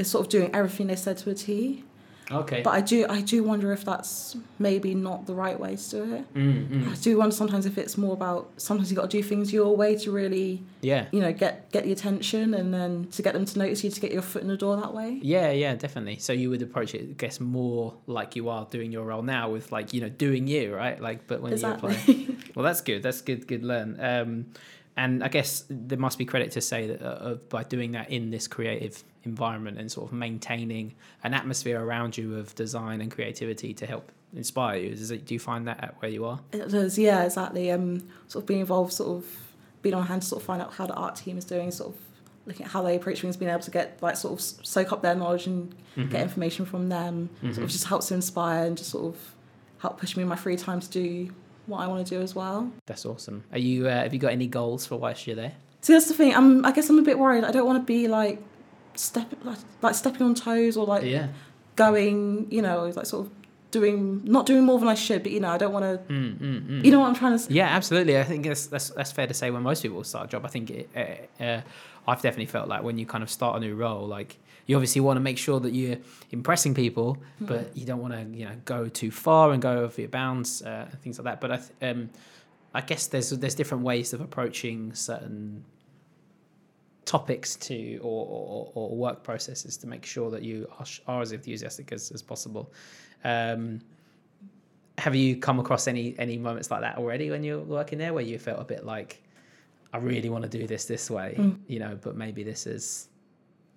it's 0.00 0.10
sort 0.10 0.26
of 0.26 0.30
doing 0.30 0.50
everything 0.54 0.88
they 0.88 0.96
said 0.96 1.18
to 1.18 1.30
a 1.30 1.34
T. 1.34 1.84
Okay. 2.32 2.62
But 2.62 2.70
I 2.70 2.80
do, 2.80 3.06
I 3.08 3.22
do 3.22 3.42
wonder 3.42 3.72
if 3.72 3.84
that's 3.84 4.36
maybe 4.60 4.94
not 4.94 5.26
the 5.26 5.34
right 5.34 5.58
way 5.58 5.74
to 5.74 5.90
do 5.90 6.14
it. 6.14 6.34
Mm, 6.34 6.68
mm. 6.68 6.92
I 6.92 6.94
do 6.94 7.18
wonder 7.18 7.34
sometimes 7.34 7.66
if 7.66 7.76
it's 7.76 7.98
more 7.98 8.14
about 8.14 8.50
sometimes 8.56 8.88
you 8.88 8.96
got 8.96 9.10
to 9.10 9.16
do 9.16 9.20
things 9.20 9.52
your 9.52 9.76
way 9.76 9.96
to 9.96 10.12
really, 10.12 10.62
Yeah. 10.80 11.06
you 11.10 11.20
know, 11.20 11.32
get 11.32 11.72
get 11.72 11.82
the 11.86 11.90
attention 11.90 12.54
and 12.54 12.72
then 12.72 13.08
to 13.16 13.22
get 13.22 13.34
them 13.34 13.44
to 13.46 13.58
notice 13.58 13.82
you 13.82 13.90
to 13.90 14.00
get 14.00 14.12
your 14.12 14.22
foot 14.22 14.42
in 14.42 14.48
the 14.48 14.56
door 14.56 14.76
that 14.76 14.94
way. 14.94 15.18
Yeah, 15.22 15.50
yeah, 15.50 15.74
definitely. 15.74 16.18
So 16.20 16.32
you 16.32 16.50
would 16.50 16.62
approach 16.62 16.94
it, 16.94 17.00
I 17.00 17.14
guess, 17.14 17.40
more 17.40 17.94
like 18.06 18.36
you 18.36 18.48
are 18.48 18.64
doing 18.70 18.92
your 18.92 19.06
role 19.06 19.22
now, 19.22 19.50
with 19.50 19.72
like 19.72 19.92
you 19.92 20.00
know 20.00 20.08
doing 20.08 20.46
you, 20.46 20.72
right? 20.72 21.00
Like, 21.02 21.26
but 21.26 21.42
when 21.42 21.58
you 21.58 21.66
apply, 21.66 21.96
well, 22.54 22.64
that's 22.64 22.80
good. 22.80 23.02
That's 23.02 23.22
good. 23.22 23.48
Good 23.48 23.64
learn. 23.64 23.96
Um, 23.98 24.46
and 24.96 25.22
I 25.24 25.28
guess 25.28 25.64
there 25.70 25.98
must 25.98 26.18
be 26.18 26.24
credit 26.24 26.50
to 26.52 26.60
say 26.60 26.86
that 26.88 27.02
uh, 27.02 27.34
by 27.48 27.62
doing 27.64 27.92
that 27.92 28.10
in 28.10 28.30
this 28.30 28.46
creative 28.48 29.02
environment 29.24 29.78
and 29.78 29.90
sort 29.90 30.06
of 30.08 30.12
maintaining 30.12 30.94
an 31.22 31.34
atmosphere 31.34 31.80
around 31.82 32.16
you 32.18 32.36
of 32.36 32.54
design 32.54 33.00
and 33.00 33.10
creativity 33.10 33.72
to 33.74 33.86
help 33.86 34.10
inspire 34.34 34.78
you. 34.78 34.90
Is 34.90 35.10
it, 35.10 35.26
do 35.26 35.34
you 35.34 35.40
find 35.40 35.66
that 35.68 35.82
at 35.82 35.94
where 36.00 36.10
you 36.10 36.24
are? 36.24 36.40
It 36.52 36.68
does, 36.70 36.98
yeah, 36.98 37.22
exactly. 37.24 37.70
Um, 37.70 38.08
sort 38.28 38.42
of 38.44 38.46
being 38.46 38.60
involved, 38.60 38.92
sort 38.92 39.18
of 39.18 39.26
being 39.82 39.94
on 39.94 40.06
hand 40.06 40.22
to 40.22 40.28
sort 40.28 40.42
of 40.42 40.46
find 40.46 40.60
out 40.62 40.74
how 40.74 40.86
the 40.86 40.94
art 40.94 41.16
team 41.16 41.36
is 41.38 41.44
doing, 41.44 41.70
sort 41.70 41.94
of 41.94 42.00
looking 42.46 42.64
at 42.66 42.72
how 42.72 42.82
they 42.82 42.96
approach 42.96 43.20
things, 43.20 43.36
being 43.36 43.50
able 43.50 43.60
to 43.62 43.70
get 43.70 43.98
like 44.02 44.16
sort 44.16 44.34
of 44.34 44.40
soak 44.66 44.92
up 44.92 45.02
their 45.02 45.14
knowledge 45.14 45.46
and 45.46 45.74
Mm-hmm. 45.96 46.08
get 46.10 46.22
information 46.22 46.64
from 46.64 46.88
them. 46.88 47.28
Sort 47.42 47.58
of 47.64 47.68
just 47.68 47.86
helps 47.86 48.06
to 48.08 48.14
inspire 48.14 48.64
and 48.64 48.78
just 48.78 48.90
sort 48.90 49.06
of 49.12 49.34
help 49.78 49.98
push 49.98 50.16
me 50.16 50.22
in 50.22 50.28
my 50.28 50.36
free 50.36 50.56
time 50.56 50.78
to 50.78 50.88
do 50.88 51.34
what 51.70 51.80
I 51.80 51.86
want 51.86 52.06
to 52.06 52.14
do 52.14 52.20
as 52.20 52.34
well. 52.34 52.70
That's 52.86 53.06
awesome. 53.06 53.44
Are 53.52 53.58
you? 53.58 53.88
Uh, 53.88 54.02
have 54.02 54.12
you 54.12 54.20
got 54.20 54.32
any 54.32 54.46
goals 54.46 54.86
for 54.86 54.96
whilst 54.96 55.26
you're 55.26 55.36
there? 55.36 55.52
See, 55.80 55.92
that's 55.92 56.08
the 56.08 56.14
thing. 56.14 56.34
I'm. 56.34 56.64
I 56.64 56.72
guess 56.72 56.90
I'm 56.90 56.98
a 56.98 57.02
bit 57.02 57.18
worried. 57.18 57.44
I 57.44 57.50
don't 57.50 57.66
want 57.66 57.80
to 57.80 57.86
be 57.86 58.08
like 58.08 58.42
step 58.94 59.32
like, 59.44 59.58
like 59.80 59.94
stepping 59.94 60.22
on 60.22 60.34
toes 60.34 60.76
or 60.76 60.86
like 60.86 61.04
yeah. 61.04 61.28
going. 61.76 62.46
You 62.50 62.62
know, 62.62 62.92
like 62.94 63.06
sort 63.06 63.26
of 63.26 63.32
doing 63.70 64.22
not 64.24 64.46
doing 64.46 64.64
more 64.64 64.78
than 64.78 64.88
I 64.88 64.94
should. 64.94 65.22
But 65.22 65.32
you 65.32 65.40
know, 65.40 65.50
I 65.50 65.58
don't 65.58 65.72
want 65.72 65.84
to. 65.84 66.12
Mm, 66.12 66.38
mm, 66.38 66.68
mm. 66.68 66.84
You 66.84 66.90
know 66.90 67.00
what 67.00 67.08
I'm 67.08 67.14
trying 67.14 67.32
to. 67.32 67.38
say? 67.38 67.54
Yeah, 67.54 67.68
absolutely. 67.68 68.18
I 68.18 68.24
think 68.24 68.44
that's 68.44 68.66
that's, 68.66 68.90
that's 68.90 69.12
fair 69.12 69.26
to 69.26 69.34
say 69.34 69.50
when 69.50 69.62
most 69.62 69.82
people 69.82 70.02
start 70.04 70.26
a 70.26 70.28
job. 70.28 70.44
I 70.44 70.48
think 70.48 70.70
it, 70.70 70.90
uh, 70.94 71.42
uh, 71.42 71.60
I've 72.06 72.22
definitely 72.22 72.46
felt 72.46 72.68
like 72.68 72.82
when 72.82 72.98
you 72.98 73.06
kind 73.06 73.22
of 73.22 73.30
start 73.30 73.56
a 73.56 73.60
new 73.60 73.74
role, 73.74 74.06
like 74.06 74.38
you 74.70 74.76
obviously 74.76 75.00
want 75.00 75.16
to 75.16 75.20
make 75.30 75.36
sure 75.46 75.58
that 75.58 75.72
you're 75.74 75.98
impressing 76.30 76.74
people, 76.74 77.18
but 77.40 77.76
you 77.76 77.84
don't 77.84 78.00
want 78.06 78.14
to 78.14 78.22
you 78.38 78.44
know 78.44 78.54
go 78.64 78.88
too 78.88 79.10
far 79.10 79.50
and 79.52 79.60
go 79.60 79.72
over 79.84 80.00
your 80.00 80.10
bounds 80.10 80.62
uh, 80.62 80.86
and 80.90 81.00
things 81.02 81.18
like 81.18 81.24
that. 81.24 81.40
But 81.40 81.50
I 81.50 81.56
th- 81.56 81.72
um, 81.96 82.10
I 82.72 82.80
guess 82.80 83.08
there's 83.08 83.30
there's 83.30 83.56
different 83.56 83.82
ways 83.82 84.12
of 84.12 84.20
approaching 84.20 84.94
certain 84.94 85.64
topics 87.04 87.56
to 87.56 87.98
or, 88.02 88.26
or, 88.26 88.72
or 88.74 88.96
work 88.96 89.24
processes 89.24 89.76
to 89.78 89.86
make 89.88 90.04
sure 90.06 90.30
that 90.30 90.42
you 90.42 90.68
are, 90.78 90.86
are 91.08 91.22
as 91.22 91.32
enthusiastic 91.32 91.90
as, 91.92 92.12
as 92.12 92.22
possible. 92.22 92.72
Um, 93.24 93.80
have 94.98 95.16
you 95.16 95.36
come 95.36 95.58
across 95.58 95.88
any 95.88 96.14
any 96.18 96.36
moments 96.36 96.70
like 96.70 96.82
that 96.82 96.96
already 96.98 97.30
when 97.30 97.42
you're 97.42 97.58
working 97.78 97.98
there 97.98 98.12
where 98.14 98.22
you 98.22 98.38
felt 98.38 98.60
a 98.60 98.64
bit 98.64 98.84
like 98.84 99.22
I 99.92 99.98
really 99.98 100.30
want 100.30 100.44
to 100.44 100.50
do 100.58 100.66
this 100.68 100.84
this 100.84 101.10
way, 101.10 101.34
Mm. 101.38 101.58
you 101.66 101.80
know, 101.80 101.98
but 102.00 102.14
maybe 102.16 102.44
this 102.44 102.66
is 102.66 103.08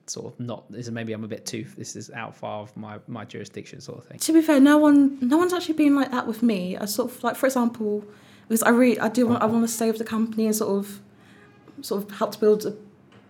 sort 0.08 0.34
of 0.34 0.40
not 0.40 0.70
this 0.72 0.88
is 0.88 0.92
maybe 0.92 1.14
I'm 1.14 1.24
a 1.24 1.28
bit 1.28 1.46
too 1.46 1.66
this 1.78 1.96
is 1.96 2.12
out 2.12 2.36
far 2.36 2.62
of 2.62 2.76
my 2.76 3.00
my 3.08 3.26
jurisdiction 3.26 3.82
sort 3.82 4.00
of 4.00 4.06
thing. 4.06 4.20
To 4.20 4.34
be 4.34 4.42
fair, 4.42 4.60
no 4.60 4.78
one, 4.78 5.18
no 5.22 5.38
one's 5.38 5.54
actually 5.54 5.76
been 5.76 5.96
like 5.96 6.12
that 6.12 6.28
with 6.28 6.44
me. 6.44 6.78
I 6.78 6.86
sort 6.86 7.12
of 7.12 7.24
like, 7.24 7.36
for 7.36 7.46
example, 7.46 8.04
because 8.48 8.64
I 8.64 8.70
really, 8.70 9.00
I 9.00 9.10
do 9.10 9.28
want, 9.28 9.42
I 9.42 9.46
want 9.46 9.64
to 9.64 9.74
stay 9.74 9.88
with 9.88 9.98
the 9.98 10.04
company 10.04 10.46
and 10.46 10.56
sort 10.56 10.78
of, 10.78 11.00
sort 11.82 12.04
of 12.04 12.12
help 12.18 12.34
to 12.34 12.40
build, 12.40 12.66
a, 12.66 12.76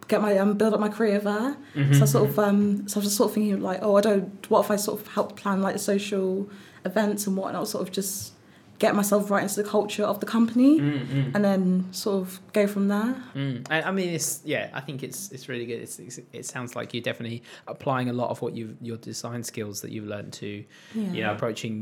get 0.08 0.22
my 0.22 0.38
um, 0.38 0.58
build 0.58 0.74
up 0.74 0.80
my 0.80 0.90
career 0.90 1.20
there. 1.20 1.56
Mm-hmm. 1.76 1.94
So 1.94 2.02
I 2.02 2.06
sort 2.06 2.30
of, 2.30 2.40
um, 2.40 2.88
so 2.88 2.98
I 2.98 3.00
was 3.00 3.06
just 3.06 3.18
sort 3.18 3.30
of 3.30 3.36
thinking 3.36 3.62
like, 3.62 3.80
oh, 3.82 3.96
I 3.96 4.02
don't. 4.02 4.50
What 4.50 4.66
if 4.66 4.72
I 4.72 4.76
sort 4.76 5.00
of 5.00 5.08
help 5.08 5.38
plan 5.38 5.62
like 5.62 5.74
the 5.74 5.80
social 5.80 6.50
events 6.86 7.28
and 7.28 7.38
whatnot, 7.38 7.68
sort 7.68 7.88
of 7.88 7.94
just 7.94 8.33
get 8.86 8.94
myself 9.02 9.22
right 9.34 9.44
into 9.48 9.58
the 9.64 9.70
culture 9.78 10.06
of 10.12 10.18
the 10.24 10.26
company, 10.38 10.74
Mm-hmm. 10.80 11.32
and 11.36 11.42
then 11.50 11.64
sort 11.92 12.18
of 12.24 12.28
go 12.60 12.64
from 12.74 12.86
there. 12.96 13.12
Mm. 13.36 13.66
I, 13.76 13.78
I 13.90 13.92
mean, 13.98 14.10
it's 14.18 14.42
yeah. 14.54 14.66
I 14.80 14.82
think 14.86 14.98
it's 15.08 15.20
it's 15.34 15.46
really 15.52 15.66
good. 15.72 15.80
It's, 15.86 15.98
it's 16.00 16.18
it 16.40 16.46
sounds 16.54 16.76
like 16.78 16.88
you're 16.94 17.08
definitely 17.12 17.40
applying 17.68 18.08
a 18.10 18.14
lot 18.22 18.30
of 18.34 18.42
what 18.44 18.52
you 18.58 18.66
your 18.90 18.98
design 18.98 19.42
skills 19.44 19.82
that 19.82 19.92
you've 19.94 20.10
learned 20.16 20.34
to, 20.44 20.50
Yeah. 20.94 21.12
you 21.16 21.22
know, 21.24 21.32
approaching 21.38 21.76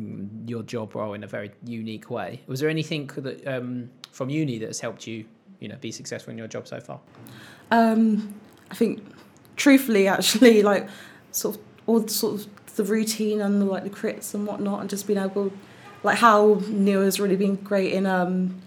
your 0.52 0.64
job 0.64 0.88
role 0.96 1.14
in 1.18 1.24
a 1.24 1.28
very 1.38 1.50
unique 1.66 2.08
way. 2.18 2.30
Was 2.48 2.60
there 2.62 2.70
anything 2.78 3.04
that 3.26 3.38
um, 3.56 3.90
from 4.18 4.30
uni 4.30 4.56
that 4.60 4.68
has 4.74 4.80
helped 4.80 5.08
you, 5.08 5.26
you 5.62 5.68
know, 5.70 5.78
be 5.82 5.92
successful 5.92 6.32
in 6.32 6.38
your 6.38 6.48
job 6.56 6.68
so 6.68 6.80
far? 6.80 7.00
Um, 7.72 8.34
I 8.70 8.76
think, 8.76 9.02
truthfully, 9.56 10.08
actually, 10.08 10.62
like 10.72 10.88
sort 11.32 11.56
of 11.56 11.62
all 11.88 12.00
the, 12.02 12.10
sort 12.10 12.34
of 12.42 12.76
the 12.76 12.84
routine 12.84 13.42
and 13.42 13.62
the, 13.62 13.66
like 13.66 13.84
the 13.84 13.90
crits 13.90 14.34
and 14.34 14.46
whatnot, 14.48 14.82
and 14.82 14.90
just 14.90 15.08
being 15.08 15.20
able, 15.20 15.52
like 16.04 16.18
how 16.18 16.62
Neil 16.68 17.02
has 17.04 17.20
really 17.20 17.36
been 17.36 17.56
great 17.56 17.94
in 17.94 18.06
um, 18.06 18.62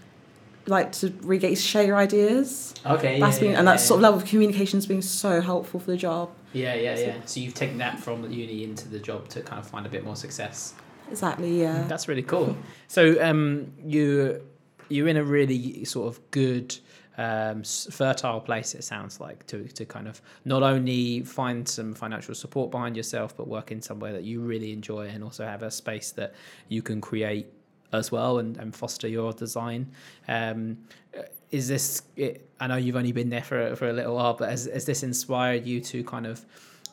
like 0.66 0.92
to 0.92 1.10
really 1.22 1.40
get 1.48 1.58
share 1.58 1.96
ideas. 1.96 2.74
Okay, 2.86 3.20
That's 3.20 3.38
been 3.38 3.54
and 3.54 3.66
that 3.68 3.80
sort 3.80 3.98
of 3.98 4.02
level 4.02 4.20
of 4.20 4.26
communication 4.26 4.76
has 4.78 4.86
been 4.86 5.02
so 5.02 5.40
helpful 5.40 5.80
for 5.80 5.90
the 5.90 5.96
job. 5.96 6.30
Yeah, 6.52 6.74
yeah, 6.74 6.94
So- 6.94 7.00
yeah. 7.02 7.14
So 7.26 7.40
you've 7.40 7.54
taken 7.54 7.78
that 7.78 7.98
from 8.00 8.22
the 8.22 8.28
uni 8.28 8.64
into 8.64 8.88
the 8.88 8.98
job 8.98 9.28
to 9.30 9.40
kind 9.42 9.58
of 9.60 9.66
find 9.68 9.86
a 9.86 9.88
bit 9.88 10.04
more 10.04 10.16
success. 10.16 10.74
Exactly. 11.10 11.60
Yeah. 11.60 11.84
That's 11.86 12.08
really 12.08 12.22
cool. 12.22 12.56
So 12.88 13.22
um, 13.22 13.72
you 13.84 14.40
you're 14.88 15.08
in 15.08 15.16
a 15.16 15.24
really 15.24 15.84
sort 15.84 16.08
of 16.08 16.20
good 16.30 16.78
um, 17.18 17.62
fertile 17.62 18.40
place. 18.40 18.74
It 18.74 18.84
sounds 18.84 19.20
like 19.20 19.46
to 19.46 19.64
to 19.68 19.84
kind 19.84 20.08
of 20.08 20.20
not 20.44 20.62
only 20.62 21.20
find 21.22 21.68
some 21.68 21.94
financial 21.94 22.34
support 22.34 22.70
behind 22.70 22.96
yourself, 22.96 23.36
but 23.36 23.48
work 23.48 23.70
in 23.70 23.80
somewhere 23.80 24.12
that 24.12 24.24
you 24.24 24.40
really 24.40 24.72
enjoy, 24.72 25.08
and 25.08 25.22
also 25.22 25.44
have 25.44 25.62
a 25.62 25.70
space 25.70 26.10
that 26.12 26.34
you 26.68 26.82
can 26.82 27.00
create 27.00 27.46
as 27.92 28.10
well 28.10 28.38
and, 28.38 28.56
and 28.56 28.74
foster 28.74 29.06
your 29.06 29.32
design. 29.32 29.86
Um, 30.28 30.78
uh, 31.16 31.22
is 31.50 31.68
this? 31.68 32.02
It, 32.16 32.48
I 32.58 32.66
know 32.66 32.76
you've 32.76 32.96
only 32.96 33.12
been 33.12 33.30
there 33.30 33.44
for 33.44 33.76
for 33.76 33.88
a 33.88 33.92
little 33.92 34.16
while, 34.16 34.34
but 34.34 34.50
has, 34.50 34.66
has 34.66 34.84
this 34.84 35.02
inspired 35.02 35.66
you 35.66 35.80
to 35.80 36.02
kind 36.04 36.26
of 36.26 36.44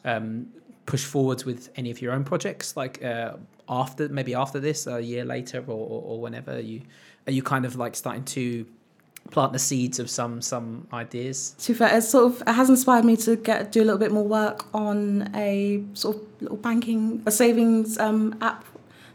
um, 0.06 0.48
push 0.86 1.04
forwards 1.04 1.46
with 1.46 1.70
any 1.76 1.90
of 1.90 2.02
your 2.02 2.14
own 2.14 2.24
projects, 2.24 2.78
like 2.78 3.04
uh, 3.04 3.34
after 3.68 4.10
maybe 4.10 4.36
after 4.36 4.60
this, 4.60 4.88
a 4.88 5.02
year 5.02 5.26
later, 5.26 5.64
or, 5.68 5.74
or, 5.74 6.02
or 6.04 6.22
whenever 6.22 6.60
you 6.60 6.82
are 7.28 7.32
you 7.32 7.42
kind 7.42 7.66
of 7.66 7.76
like 7.76 7.96
starting 7.96 8.24
to 8.26 8.66
plant 9.30 9.54
the 9.54 9.60
seeds 9.60 10.00
of 10.00 10.10
some 10.10 10.42
some 10.42 10.88
ideas? 10.92 11.56
To 11.60 11.74
be 11.74 11.78
fair, 11.78 11.98
it's 11.98 12.10
sort 12.10 12.26
of 12.34 12.42
it 12.48 12.54
has 12.54 12.70
inspired 12.70 13.06
me 13.06 13.16
to 13.18 13.36
get 13.36 13.72
do 13.72 13.82
a 13.82 13.86
little 13.86 14.00
bit 14.00 14.12
more 14.12 14.28
work 14.28 14.66
on 14.74 15.30
a 15.36 15.84
sort 15.94 16.18
of 16.18 16.22
little 16.42 16.58
banking 16.58 17.22
a 17.26 17.32
savings 17.32 17.98
um, 17.98 18.36
app 18.42 18.66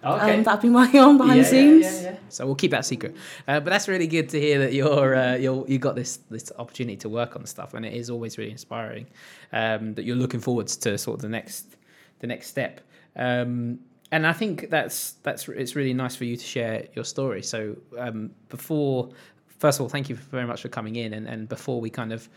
Okay. 0.04 0.36
um, 0.36 0.44
that 0.44 0.52
I've 0.54 0.60
been 0.62 0.75
working 0.75 1.00
on 1.00 1.18
behind 1.18 1.40
the 1.40 1.44
scenes. 1.44 1.86
So 2.28 2.46
we'll 2.46 2.54
keep 2.54 2.70
that 2.70 2.84
secret. 2.84 3.16
Uh, 3.48 3.58
but 3.58 3.70
that's 3.70 3.88
really 3.88 4.06
good 4.06 4.28
to 4.28 4.40
hear 4.40 4.58
that 4.60 4.72
you're 4.72 5.16
uh, 5.16 5.34
you're 5.34 5.66
you 5.66 5.78
got 5.78 5.96
this 5.96 6.18
this 6.30 6.52
opportunity 6.58 6.96
to 6.98 7.08
work 7.08 7.34
on 7.34 7.44
stuff, 7.46 7.75
and 7.75 7.84
it 7.84 7.92
is 7.92 8.08
always 8.08 8.38
really 8.38 8.52
inspiring. 8.52 9.06
Um, 9.52 9.94
that 9.94 10.04
you're 10.04 10.16
looking 10.16 10.40
forwards 10.40 10.76
to 10.78 10.96
sort 10.98 11.16
of 11.16 11.22
the 11.22 11.28
next 11.28 11.76
the 12.20 12.26
next 12.26 12.48
step. 12.48 12.80
Um, 13.16 13.80
and 14.12 14.26
I 14.26 14.32
think 14.32 14.70
that's 14.70 15.12
that's 15.25 15.48
it's 15.48 15.75
really 15.75 15.94
nice 15.94 16.14
for 16.14 16.25
you 16.25 16.36
to 16.36 16.44
share 16.44 16.86
your 16.94 17.04
story. 17.04 17.42
So 17.42 17.76
um, 17.98 18.30
before, 18.48 19.10
first 19.58 19.78
of 19.78 19.82
all, 19.82 19.88
thank 19.88 20.08
you 20.08 20.16
very 20.16 20.46
much 20.46 20.62
for 20.62 20.68
coming 20.68 20.96
in, 20.96 21.12
and, 21.12 21.26
and 21.26 21.48
before 21.48 21.80
we 21.80 21.90
kind 21.90 22.12
of 22.12 22.28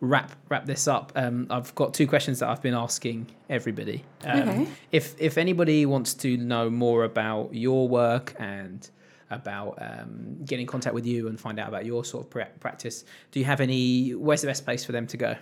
wrap 0.00 0.32
wrap 0.48 0.64
this 0.66 0.86
up, 0.86 1.12
um, 1.16 1.46
I've 1.50 1.74
got 1.74 1.92
two 1.94 2.06
questions 2.06 2.38
that 2.38 2.48
I've 2.48 2.62
been 2.62 2.74
asking 2.74 3.26
everybody. 3.50 4.04
Um, 4.24 4.48
Okay. 4.48 4.68
If 4.92 5.14
if 5.20 5.38
anybody 5.38 5.86
wants 5.86 6.14
to 6.14 6.36
know 6.36 6.70
more 6.70 7.04
about 7.04 7.54
your 7.54 7.88
work 7.88 8.34
and 8.38 8.88
about 9.30 9.76
um, 9.80 10.38
get 10.44 10.58
in 10.58 10.66
contact 10.66 10.94
with 10.94 11.04
you 11.04 11.28
and 11.28 11.38
find 11.38 11.58
out 11.58 11.68
about 11.68 11.84
your 11.84 12.04
sort 12.04 12.24
of 12.24 12.30
pra- 12.30 12.48
practice, 12.60 13.04
do 13.30 13.38
you 13.40 13.44
have 13.46 13.60
any? 13.60 14.14
Where's 14.14 14.40
the 14.40 14.46
best 14.46 14.64
place 14.64 14.84
for 14.84 14.92
them 14.92 15.06
to 15.08 15.16
go? 15.16 15.36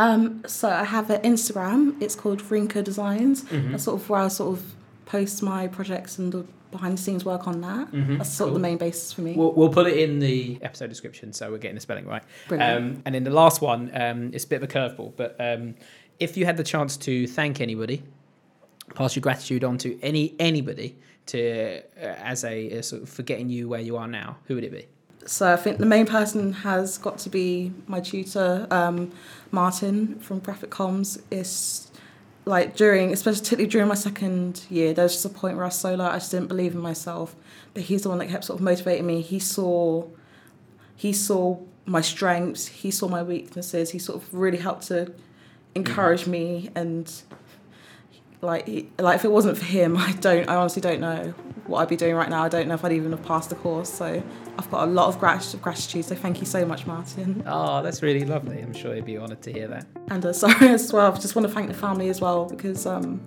Um, 0.00 0.44
so 0.46 0.68
I 0.68 0.84
have 0.84 1.10
an 1.10 1.20
Instagram. 1.22 2.00
It's 2.00 2.14
called 2.14 2.40
Rinka 2.50 2.82
Designs. 2.84 3.44
Mm-hmm. 3.44 3.72
That's 3.72 3.84
sort 3.84 4.00
of 4.00 4.08
where 4.08 4.20
I 4.20 4.28
sort 4.28 4.58
of 4.58 4.74
post 5.08 5.42
my 5.42 5.66
projects 5.66 6.18
and 6.18 6.30
the 6.32 6.44
behind 6.70 6.98
the 6.98 7.00
scenes 7.02 7.24
work 7.24 7.46
on 7.48 7.62
that. 7.62 7.90
Mhm, 7.92 8.18
That's 8.18 8.30
sort 8.30 8.48
of 8.48 8.54
the 8.54 8.60
main 8.60 8.76
basis 8.76 9.10
for 9.10 9.22
me. 9.22 9.32
We'll, 9.34 9.52
we'll 9.54 9.70
put 9.70 9.86
it 9.86 9.96
in 9.96 10.18
the 10.18 10.58
episode 10.60 10.88
description 10.90 11.32
so 11.32 11.50
we're 11.50 11.56
getting 11.56 11.76
the 11.76 11.80
spelling 11.80 12.04
right. 12.06 12.22
Brilliant. 12.46 12.76
Um, 12.96 13.02
and 13.06 13.14
then 13.14 13.24
the 13.24 13.30
last 13.30 13.62
one, 13.62 13.90
um, 13.94 14.30
it's 14.34 14.44
a 14.44 14.48
bit 14.48 14.62
of 14.62 14.64
a 14.64 14.72
curveball, 14.72 15.14
but 15.16 15.34
um, 15.40 15.74
if 16.20 16.36
you 16.36 16.44
had 16.44 16.58
the 16.58 16.62
chance 16.64 16.98
to 16.98 17.26
thank 17.26 17.62
anybody, 17.62 18.02
pass 18.94 19.16
your 19.16 19.22
gratitude 19.22 19.64
on 19.64 19.78
to 19.78 19.98
any 20.02 20.34
anybody 20.38 20.94
to 21.26 21.78
uh, 21.96 22.04
as 22.32 22.44
a, 22.44 22.70
a 22.70 22.82
sort 22.82 23.02
of 23.02 23.08
for 23.08 23.22
getting 23.22 23.48
you 23.48 23.66
where 23.66 23.80
you 23.80 23.96
are 23.96 24.08
now, 24.08 24.36
who 24.44 24.54
would 24.56 24.64
it 24.64 24.72
be? 24.72 24.86
So 25.24 25.50
I 25.50 25.56
think 25.56 25.78
the 25.78 25.86
main 25.86 26.04
person 26.06 26.52
has 26.52 26.98
got 26.98 27.16
to 27.18 27.30
be 27.30 27.72
my 27.86 28.00
tutor, 28.00 28.66
um, 28.70 29.10
Martin 29.52 30.18
from 30.20 30.38
Graphic 30.40 30.70
Comms. 30.70 31.18
Is 31.30 31.90
like 32.48 32.76
during, 32.76 33.12
especially 33.12 33.66
during 33.66 33.88
my 33.88 33.94
second 33.94 34.64
year, 34.70 34.94
there 34.94 35.04
was 35.04 35.12
just 35.12 35.24
a 35.26 35.28
point 35.28 35.56
where 35.56 35.64
I 35.64 35.68
was 35.68 35.78
so 35.78 35.94
low, 35.94 36.06
I 36.06 36.14
just 36.14 36.30
didn't 36.30 36.48
believe 36.48 36.74
in 36.74 36.80
myself. 36.80 37.36
But 37.74 37.82
he's 37.84 38.02
the 38.02 38.08
one 38.08 38.18
that 38.18 38.28
kept 38.28 38.44
sort 38.44 38.58
of 38.58 38.64
motivating 38.64 39.06
me. 39.06 39.20
He 39.20 39.38
saw, 39.38 40.06
he 40.96 41.12
saw 41.12 41.58
my 41.84 42.00
strengths, 42.00 42.66
he 42.66 42.90
saw 42.90 43.06
my 43.06 43.22
weaknesses. 43.22 43.90
He 43.90 43.98
sort 43.98 44.22
of 44.22 44.32
really 44.32 44.56
helped 44.56 44.88
to 44.88 45.12
encourage 45.74 46.22
mm-hmm. 46.22 46.30
me 46.30 46.70
and. 46.74 47.22
Like, 48.40 48.66
he- 48.66 48.88
like 48.98 49.16
if 49.16 49.24
it 49.24 49.30
wasn't 49.32 49.58
for 49.58 49.64
him, 49.64 49.96
I 50.08 50.12
don't. 50.12 50.48
I 50.48 50.56
honestly 50.56 50.80
don't 50.82 51.00
know 51.00 51.34
what 51.66 51.80
I'd 51.80 51.88
be 51.88 51.96
doing 51.96 52.14
right 52.14 52.30
now. 52.30 52.44
I 52.44 52.48
don't 52.48 52.66
know 52.68 52.74
if 52.74 52.84
I'd 52.84 52.92
even 52.92 53.10
have 53.12 53.22
passed 53.24 53.50
the 53.50 53.56
course. 53.56 53.90
So 53.92 54.22
I've 54.58 54.70
got 54.70 54.88
a 54.88 54.90
lot 54.90 55.08
of 55.08 55.18
grat- 55.18 55.54
gratitude. 55.60 56.04
So 56.04 56.14
thank 56.14 56.40
you 56.40 56.46
so 56.46 56.64
much, 56.64 56.86
Martin. 56.86 57.42
Oh, 57.46 57.82
that's 57.82 58.00
really 58.02 58.24
lovely. 58.24 58.60
I'm 58.60 58.72
sure 58.72 58.94
you'd 58.94 59.04
be 59.04 59.18
honoured 59.18 59.42
to 59.42 59.52
hear 59.52 59.68
that. 59.68 59.86
And 60.08 60.24
uh, 60.24 60.32
sorry 60.44 60.68
as 60.68 60.92
well. 60.92 61.12
I 61.12 61.16
just 61.18 61.34
want 61.36 61.46
to 61.48 61.52
thank 61.52 61.68
the 61.68 61.74
family 61.74 62.08
as 62.08 62.20
well 62.22 62.46
because 62.46 62.86
um, 62.86 63.20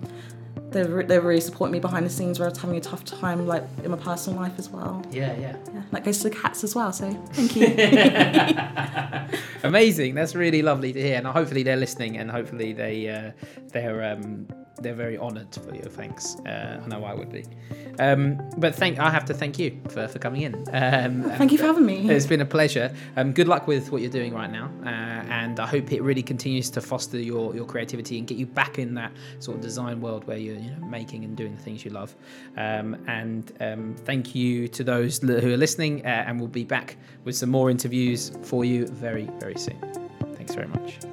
they've 0.70 0.90
re- 0.90 1.04
they've 1.04 1.22
really 1.22 1.40
supported 1.40 1.72
me 1.72 1.78
behind 1.78 2.04
the 2.04 2.10
scenes 2.10 2.38
where 2.40 2.48
I 2.48 2.50
was 2.50 2.58
having 2.58 2.76
a 2.76 2.80
tough 2.80 3.04
time, 3.04 3.46
like 3.46 3.64
in 3.84 3.90
my 3.92 3.96
personal 3.98 4.40
life 4.40 4.54
as 4.58 4.70
well. 4.70 5.04
Yeah, 5.12 5.36
yeah. 5.38 5.56
Yeah, 5.72 5.82
that 5.92 6.02
goes 6.04 6.18
to 6.22 6.30
the 6.30 6.34
cats 6.34 6.64
as 6.64 6.74
well. 6.74 6.92
So 6.92 7.12
thank 7.32 7.54
you. 7.54 7.66
Amazing. 9.62 10.14
That's 10.16 10.34
really 10.34 10.62
lovely 10.62 10.92
to 10.92 11.00
hear, 11.00 11.16
and 11.18 11.26
hopefully 11.26 11.62
they're 11.62 11.76
listening, 11.76 12.16
and 12.16 12.30
hopefully 12.30 12.72
they 12.72 13.08
uh, 13.08 13.30
they're 13.72 14.02
um, 14.12 14.48
they're 14.80 14.94
very 14.94 15.18
honoured 15.18 15.54
for 15.54 15.74
your 15.74 15.84
thanks. 15.84 16.36
Uh, 16.40 16.80
I 16.82 16.88
know 16.88 17.04
I 17.04 17.14
would 17.14 17.30
be. 17.30 17.44
Um, 17.98 18.40
but 18.56 18.74
thank 18.74 18.98
I 18.98 19.10
have 19.10 19.24
to 19.26 19.34
thank 19.34 19.58
you 19.58 19.78
for, 19.88 20.08
for 20.08 20.18
coming 20.18 20.42
in. 20.42 20.54
Um, 20.72 21.24
thank 21.36 21.52
you 21.52 21.58
for 21.58 21.64
having 21.64 21.84
me. 21.84 22.08
It's 22.10 22.26
been 22.26 22.40
a 22.40 22.46
pleasure. 22.46 22.94
Um, 23.16 23.32
good 23.32 23.48
luck 23.48 23.66
with 23.66 23.92
what 23.92 24.00
you're 24.02 24.10
doing 24.10 24.34
right 24.34 24.50
now, 24.50 24.70
uh, 24.84 24.88
and 24.88 25.60
I 25.60 25.66
hope 25.66 25.92
it 25.92 26.02
really 26.02 26.22
continues 26.22 26.70
to 26.70 26.80
foster 26.80 27.18
your, 27.18 27.54
your 27.54 27.66
creativity 27.66 28.18
and 28.18 28.26
get 28.26 28.38
you 28.38 28.46
back 28.46 28.78
in 28.78 28.94
that 28.94 29.12
sort 29.40 29.56
of 29.56 29.62
design 29.62 30.00
world 30.00 30.26
where 30.26 30.38
you're 30.38 30.56
you 30.56 30.70
know, 30.70 30.86
making 30.86 31.24
and 31.24 31.36
doing 31.36 31.54
the 31.54 31.62
things 31.62 31.84
you 31.84 31.90
love. 31.90 32.14
Um, 32.56 32.96
and 33.06 33.52
um, 33.60 33.94
thank 34.04 34.34
you 34.34 34.68
to 34.68 34.84
those 34.84 35.18
who 35.18 35.52
are 35.52 35.56
listening, 35.56 36.04
uh, 36.04 36.24
and 36.26 36.38
we'll 36.38 36.48
be 36.48 36.64
back 36.64 36.96
with 37.24 37.36
some 37.36 37.50
more 37.50 37.70
interviews 37.70 38.32
for 38.42 38.64
you 38.64 38.86
very 38.86 39.28
very 39.38 39.56
soon. 39.56 39.78
Thanks 40.36 40.54
very 40.54 40.68
much. 40.68 41.11